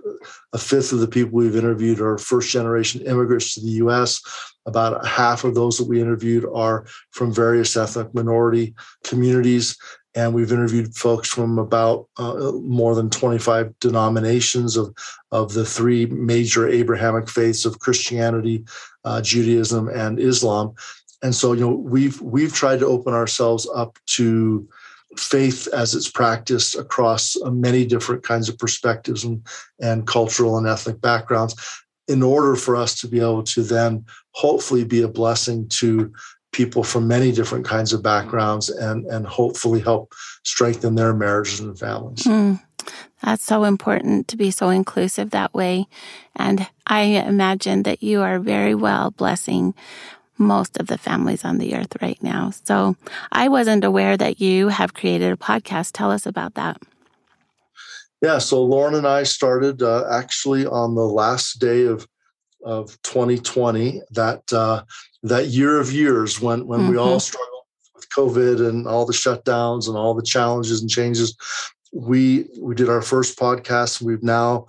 a 0.52 0.58
fifth 0.58 0.92
of 0.92 1.00
the 1.00 1.08
people 1.08 1.32
we've 1.32 1.56
interviewed 1.56 2.00
are 2.00 2.18
first-generation 2.18 3.02
immigrants 3.02 3.54
to 3.54 3.60
the 3.60 3.72
U.S. 3.84 4.20
About 4.66 5.06
half 5.06 5.44
of 5.44 5.54
those 5.54 5.78
that 5.78 5.88
we 5.88 6.00
interviewed 6.00 6.44
are 6.52 6.86
from 7.12 7.32
various 7.32 7.76
ethnic 7.76 8.12
minority 8.14 8.74
communities 9.04 9.76
and 10.14 10.34
we've 10.34 10.52
interviewed 10.52 10.94
folks 10.96 11.28
from 11.28 11.58
about 11.58 12.08
uh, 12.16 12.52
more 12.62 12.94
than 12.94 13.10
25 13.10 13.78
denominations 13.78 14.76
of, 14.76 14.94
of 15.30 15.52
the 15.52 15.64
three 15.64 16.06
major 16.06 16.68
Abrahamic 16.68 17.28
faiths 17.28 17.64
of 17.64 17.78
Christianity, 17.78 18.64
uh, 19.04 19.20
Judaism, 19.22 19.88
and 19.88 20.18
Islam. 20.18 20.74
And 21.22 21.34
so, 21.34 21.52
you 21.52 21.60
know, 21.60 21.74
we've 21.74 22.20
we've 22.20 22.52
tried 22.52 22.80
to 22.80 22.86
open 22.86 23.12
ourselves 23.12 23.68
up 23.74 23.98
to 24.06 24.68
faith 25.16 25.68
as 25.72 25.94
it's 25.94 26.10
practiced 26.10 26.76
across 26.76 27.36
uh, 27.42 27.50
many 27.50 27.84
different 27.84 28.22
kinds 28.22 28.48
of 28.48 28.56
perspectives 28.58 29.24
and, 29.24 29.44
and 29.80 30.06
cultural 30.06 30.56
and 30.56 30.66
ethnic 30.66 31.00
backgrounds 31.00 31.82
in 32.06 32.22
order 32.22 32.56
for 32.56 32.76
us 32.76 33.00
to 33.00 33.08
be 33.08 33.18
able 33.18 33.42
to 33.42 33.62
then 33.62 34.04
hopefully 34.32 34.84
be 34.84 35.02
a 35.02 35.08
blessing 35.08 35.68
to 35.68 36.12
people 36.52 36.82
from 36.82 37.06
many 37.06 37.32
different 37.32 37.64
kinds 37.64 37.92
of 37.92 38.02
backgrounds 38.02 38.68
and 38.68 39.06
and 39.06 39.26
hopefully 39.26 39.80
help 39.80 40.12
strengthen 40.44 40.94
their 40.94 41.14
marriages 41.14 41.60
and 41.60 41.78
families. 41.78 42.24
Mm, 42.24 42.60
that's 43.22 43.44
so 43.44 43.64
important 43.64 44.26
to 44.28 44.36
be 44.36 44.50
so 44.50 44.70
inclusive 44.70 45.30
that 45.30 45.54
way. 45.54 45.86
And 46.34 46.66
I 46.86 47.02
imagine 47.02 47.84
that 47.84 48.02
you 48.02 48.22
are 48.22 48.38
very 48.38 48.74
well 48.74 49.10
blessing 49.10 49.74
most 50.40 50.80
of 50.80 50.86
the 50.86 50.98
families 50.98 51.44
on 51.44 51.58
the 51.58 51.74
earth 51.74 51.96
right 52.00 52.20
now. 52.22 52.50
So 52.64 52.96
I 53.30 53.48
wasn't 53.48 53.84
aware 53.84 54.16
that 54.16 54.40
you 54.40 54.68
have 54.68 54.94
created 54.94 55.32
a 55.32 55.36
podcast. 55.36 55.90
Tell 55.92 56.10
us 56.10 56.26
about 56.26 56.54
that. 56.54 56.80
Yeah, 58.22 58.38
so 58.38 58.62
Loren 58.62 58.94
and 58.94 59.06
I 59.06 59.22
started 59.22 59.82
uh, 59.82 60.04
actually 60.10 60.66
on 60.66 60.94
the 60.94 61.06
last 61.06 61.58
day 61.58 61.84
of 61.84 62.06
of 62.62 63.00
2020. 63.02 64.02
That 64.10 64.52
uh, 64.52 64.82
that 65.22 65.46
year 65.46 65.80
of 65.80 65.92
years 65.92 66.40
when 66.40 66.66
when 66.66 66.80
mm-hmm. 66.80 66.90
we 66.90 66.96
all 66.98 67.10
mm-hmm. 67.10 67.18
struggled 67.18 67.64
with 67.94 68.08
COVID 68.10 68.68
and 68.68 68.86
all 68.86 69.06
the 69.06 69.12
shutdowns 69.12 69.88
and 69.88 69.96
all 69.96 70.14
the 70.14 70.22
challenges 70.22 70.80
and 70.82 70.90
changes. 70.90 71.36
We 71.92 72.46
we 72.60 72.74
did 72.74 72.90
our 72.90 73.02
first 73.02 73.38
podcast. 73.38 74.02
We've 74.02 74.22
now 74.22 74.66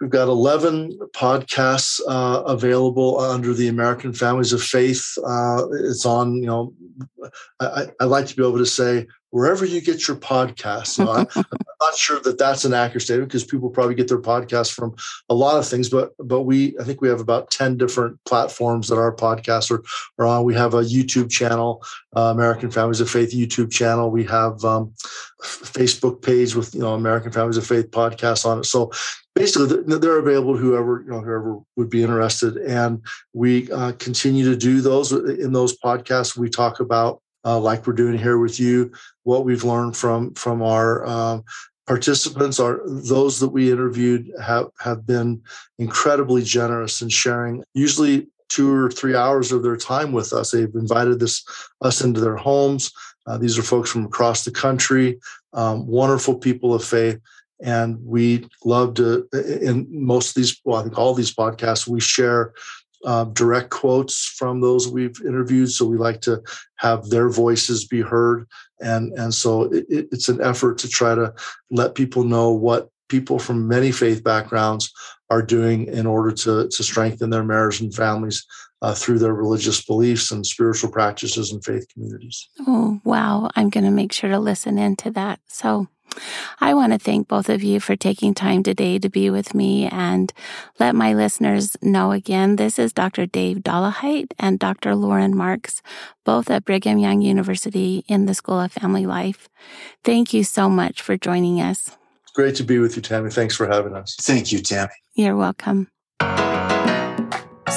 we've 0.00 0.10
got 0.10 0.28
11 0.28 0.98
podcasts 1.14 2.00
uh, 2.08 2.42
available 2.46 3.20
under 3.20 3.52
the 3.52 3.68
American 3.68 4.12
Families 4.12 4.52
of 4.52 4.62
Faith. 4.62 5.04
Uh, 5.24 5.66
it's 5.84 6.06
on, 6.06 6.36
you 6.36 6.46
know, 6.46 6.74
I, 7.60 7.86
I, 8.00 8.04
like 8.04 8.26
to 8.26 8.36
be 8.36 8.42
able 8.42 8.58
to 8.58 8.66
say 8.66 9.06
wherever 9.30 9.64
you 9.64 9.80
get 9.80 10.06
your 10.06 10.16
podcasts. 10.16 10.98
You 10.98 11.04
know, 11.04 11.12
I, 11.12 11.20
am 11.36 11.44
not 11.80 11.94
sure 11.96 12.20
that 12.20 12.38
that's 12.38 12.64
an 12.64 12.74
accurate 12.74 13.02
statement 13.02 13.28
because 13.28 13.44
people 13.44 13.70
probably 13.70 13.94
get 13.94 14.08
their 14.08 14.20
podcasts 14.20 14.72
from 14.72 14.94
a 15.28 15.34
lot 15.34 15.58
of 15.58 15.66
things, 15.66 15.88
but 15.88 16.12
but 16.18 16.42
we 16.42 16.76
I 16.78 16.84
think 16.84 17.00
we 17.00 17.08
have 17.08 17.20
about 17.20 17.50
ten 17.50 17.76
different 17.76 18.18
platforms 18.24 18.88
that 18.88 18.96
our 18.96 19.14
podcasts 19.14 19.70
are, 19.70 19.82
are 20.18 20.26
on. 20.26 20.44
We 20.44 20.54
have 20.54 20.74
a 20.74 20.82
YouTube 20.82 21.30
channel, 21.30 21.82
uh, 22.16 22.32
American 22.34 22.70
Families 22.70 23.00
of 23.00 23.10
Faith 23.10 23.32
YouTube 23.32 23.70
channel. 23.70 24.10
We 24.10 24.24
have 24.24 24.64
um, 24.64 24.92
Facebook 25.42 26.22
page 26.22 26.54
with 26.54 26.74
you 26.74 26.80
know 26.80 26.94
American 26.94 27.32
Families 27.32 27.56
of 27.56 27.66
Faith 27.66 27.90
podcast 27.90 28.44
on 28.44 28.60
it. 28.60 28.64
So 28.64 28.90
basically 29.34 29.82
they're 29.98 30.18
available 30.18 30.54
to 30.54 30.60
whoever 30.60 31.02
you 31.02 31.10
know 31.10 31.20
whoever 31.20 31.58
would 31.76 31.88
be 31.88 32.02
interested 32.02 32.56
and 32.56 33.00
we 33.32 33.70
uh, 33.70 33.92
continue 33.92 34.44
to 34.44 34.56
do 34.56 34.80
those 34.80 35.12
in 35.12 35.52
those 35.52 35.78
podcasts 35.78 36.36
we 36.36 36.50
talk 36.50 36.80
about 36.80 37.22
uh, 37.44 37.58
like 37.58 37.86
we're 37.86 37.92
doing 37.92 38.18
here 38.18 38.38
with 38.38 38.60
you, 38.60 38.92
what 39.22 39.44
we've 39.44 39.64
learned 39.64 39.96
from 39.96 40.34
from 40.34 40.62
our 40.62 41.06
um, 41.06 41.44
participants 41.86 42.60
are 42.60 42.80
those 42.86 43.40
that 43.40 43.48
we 43.48 43.72
interviewed 43.72 44.30
have 44.40 44.68
have 44.78 45.06
been 45.06 45.42
incredibly 45.78 46.42
generous 46.42 47.02
in 47.02 47.08
sharing 47.08 47.64
usually 47.74 48.28
two 48.48 48.72
or 48.72 48.90
three 48.90 49.14
hours 49.14 49.52
of 49.52 49.62
their 49.62 49.76
time 49.76 50.12
with 50.12 50.32
us. 50.32 50.50
They've 50.50 50.74
invited 50.74 51.20
this 51.20 51.44
us 51.80 52.02
into 52.02 52.20
their 52.20 52.36
homes. 52.36 52.92
Uh, 53.26 53.38
these 53.38 53.58
are 53.58 53.62
folks 53.62 53.90
from 53.90 54.04
across 54.04 54.44
the 54.44 54.50
country 54.50 55.18
um, 55.52 55.86
wonderful 55.86 56.36
people 56.36 56.74
of 56.74 56.84
faith. 56.84 57.18
And 57.62 57.98
we 58.04 58.48
love 58.64 58.94
to 58.94 59.28
in 59.32 59.86
most 59.90 60.30
of 60.30 60.34
these 60.36 60.58
well 60.64 60.80
i 60.80 60.82
think 60.82 60.96
all 60.96 61.12
these 61.12 61.34
podcasts 61.34 61.86
we 61.86 62.00
share 62.00 62.54
uh, 63.04 63.24
direct 63.24 63.70
quotes 63.70 64.26
from 64.26 64.60
those 64.60 64.88
we've 64.88 65.20
interviewed. 65.24 65.70
So 65.70 65.86
we 65.86 65.96
like 65.96 66.20
to 66.22 66.42
have 66.76 67.08
their 67.08 67.28
voices 67.28 67.86
be 67.86 68.00
heard. 68.00 68.46
And, 68.80 69.12
and 69.18 69.32
so 69.32 69.64
it, 69.64 69.86
it's 69.88 70.28
an 70.28 70.40
effort 70.42 70.78
to 70.78 70.88
try 70.88 71.14
to 71.14 71.34
let 71.70 71.94
people 71.94 72.24
know 72.24 72.50
what 72.50 72.90
people 73.08 73.38
from 73.38 73.68
many 73.68 73.92
faith 73.92 74.22
backgrounds 74.22 74.92
are 75.30 75.42
doing 75.42 75.86
in 75.86 76.06
order 76.06 76.32
to, 76.32 76.68
to 76.68 76.82
strengthen 76.82 77.30
their 77.30 77.44
marriage 77.44 77.80
and 77.80 77.94
families 77.94 78.46
uh, 78.82 78.94
through 78.94 79.18
their 79.18 79.34
religious 79.34 79.84
beliefs 79.84 80.30
and 80.30 80.46
spiritual 80.46 80.90
practices 80.90 81.52
and 81.52 81.64
faith 81.64 81.86
communities. 81.92 82.48
Oh, 82.66 83.00
wow. 83.04 83.50
I'm 83.54 83.68
going 83.68 83.84
to 83.84 83.90
make 83.90 84.12
sure 84.12 84.30
to 84.30 84.38
listen 84.38 84.78
into 84.78 85.10
that. 85.10 85.40
So 85.46 85.88
I 86.60 86.74
want 86.74 86.92
to 86.92 86.98
thank 86.98 87.28
both 87.28 87.48
of 87.48 87.62
you 87.62 87.80
for 87.80 87.96
taking 87.96 88.34
time 88.34 88.62
today 88.62 88.98
to 88.98 89.08
be 89.08 89.30
with 89.30 89.54
me 89.54 89.86
and 89.86 90.32
let 90.78 90.94
my 90.94 91.14
listeners 91.14 91.76
know 91.82 92.12
again 92.12 92.56
this 92.56 92.78
is 92.78 92.92
Dr. 92.92 93.26
Dave 93.26 93.58
Dollahite 93.58 94.32
and 94.38 94.58
Dr. 94.58 94.94
Loren 94.94 95.36
Marks, 95.36 95.82
both 96.24 96.50
at 96.50 96.64
Brigham 96.64 96.98
Young 96.98 97.22
University 97.22 98.04
in 98.08 98.26
the 98.26 98.34
School 98.34 98.60
of 98.60 98.72
Family 98.72 99.06
Life. 99.06 99.48
Thank 100.04 100.34
you 100.34 100.44
so 100.44 100.68
much 100.68 101.02
for 101.02 101.16
joining 101.16 101.60
us. 101.60 101.96
It's 102.22 102.32
great 102.32 102.54
to 102.56 102.64
be 102.64 102.78
with 102.78 102.96
you, 102.96 103.02
Tammy. 103.02 103.30
Thanks 103.30 103.56
for 103.56 103.66
having 103.66 103.94
us. 103.94 104.16
Thank 104.20 104.52
you, 104.52 104.60
Tammy. 104.60 104.92
You're 105.14 105.36
welcome. 105.36 105.88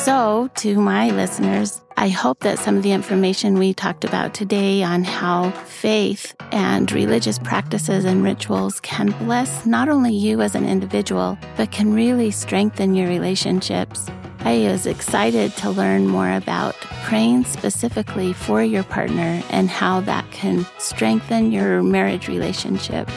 So, 0.04 0.50
to 0.56 0.80
my 0.80 1.12
listeners, 1.12 1.82
I 1.98 2.10
hope 2.10 2.40
that 2.40 2.60
some 2.60 2.78
of 2.78 2.84
the 2.84 2.92
information 2.92 3.58
we 3.58 3.74
talked 3.74 4.04
about 4.04 4.34
today 4.34 4.84
on 4.84 5.04
how 5.04 5.52
faith 5.52 6.36
and 6.52 6.92
religious 6.92 7.40
practices 7.40 8.06
and 8.06 8.24
rituals 8.24 8.80
can 8.80 9.12
bless 9.20 9.66
not 9.66 9.90
only 9.90 10.14
you 10.14 10.42
as 10.42 10.56
an 10.56 10.68
individual, 10.68 11.38
but 11.56 11.72
can 11.72 11.94
really 11.94 12.32
strengthen 12.32 12.96
your 12.96 13.08
relationships. 13.08 14.10
I 14.40 14.68
was 14.70 14.86
excited 14.86 15.56
to 15.58 15.70
learn 15.70 16.08
more 16.08 16.32
about 16.32 16.76
praying 17.04 17.46
specifically 17.46 18.34
for 18.34 18.62
your 18.62 18.84
partner 18.84 19.42
and 19.50 19.70
how 19.70 20.02
that 20.02 20.30
can 20.32 20.66
strengthen 20.80 21.52
your 21.52 21.82
marriage 21.82 22.28
relationship. 22.28 23.10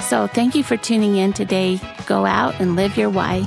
So, 0.00 0.26
thank 0.26 0.54
you 0.54 0.62
for 0.62 0.76
tuning 0.76 1.16
in 1.16 1.32
today. 1.32 1.80
Go 2.06 2.26
out 2.26 2.60
and 2.60 2.76
live 2.76 2.98
your 2.98 3.08
why. 3.08 3.46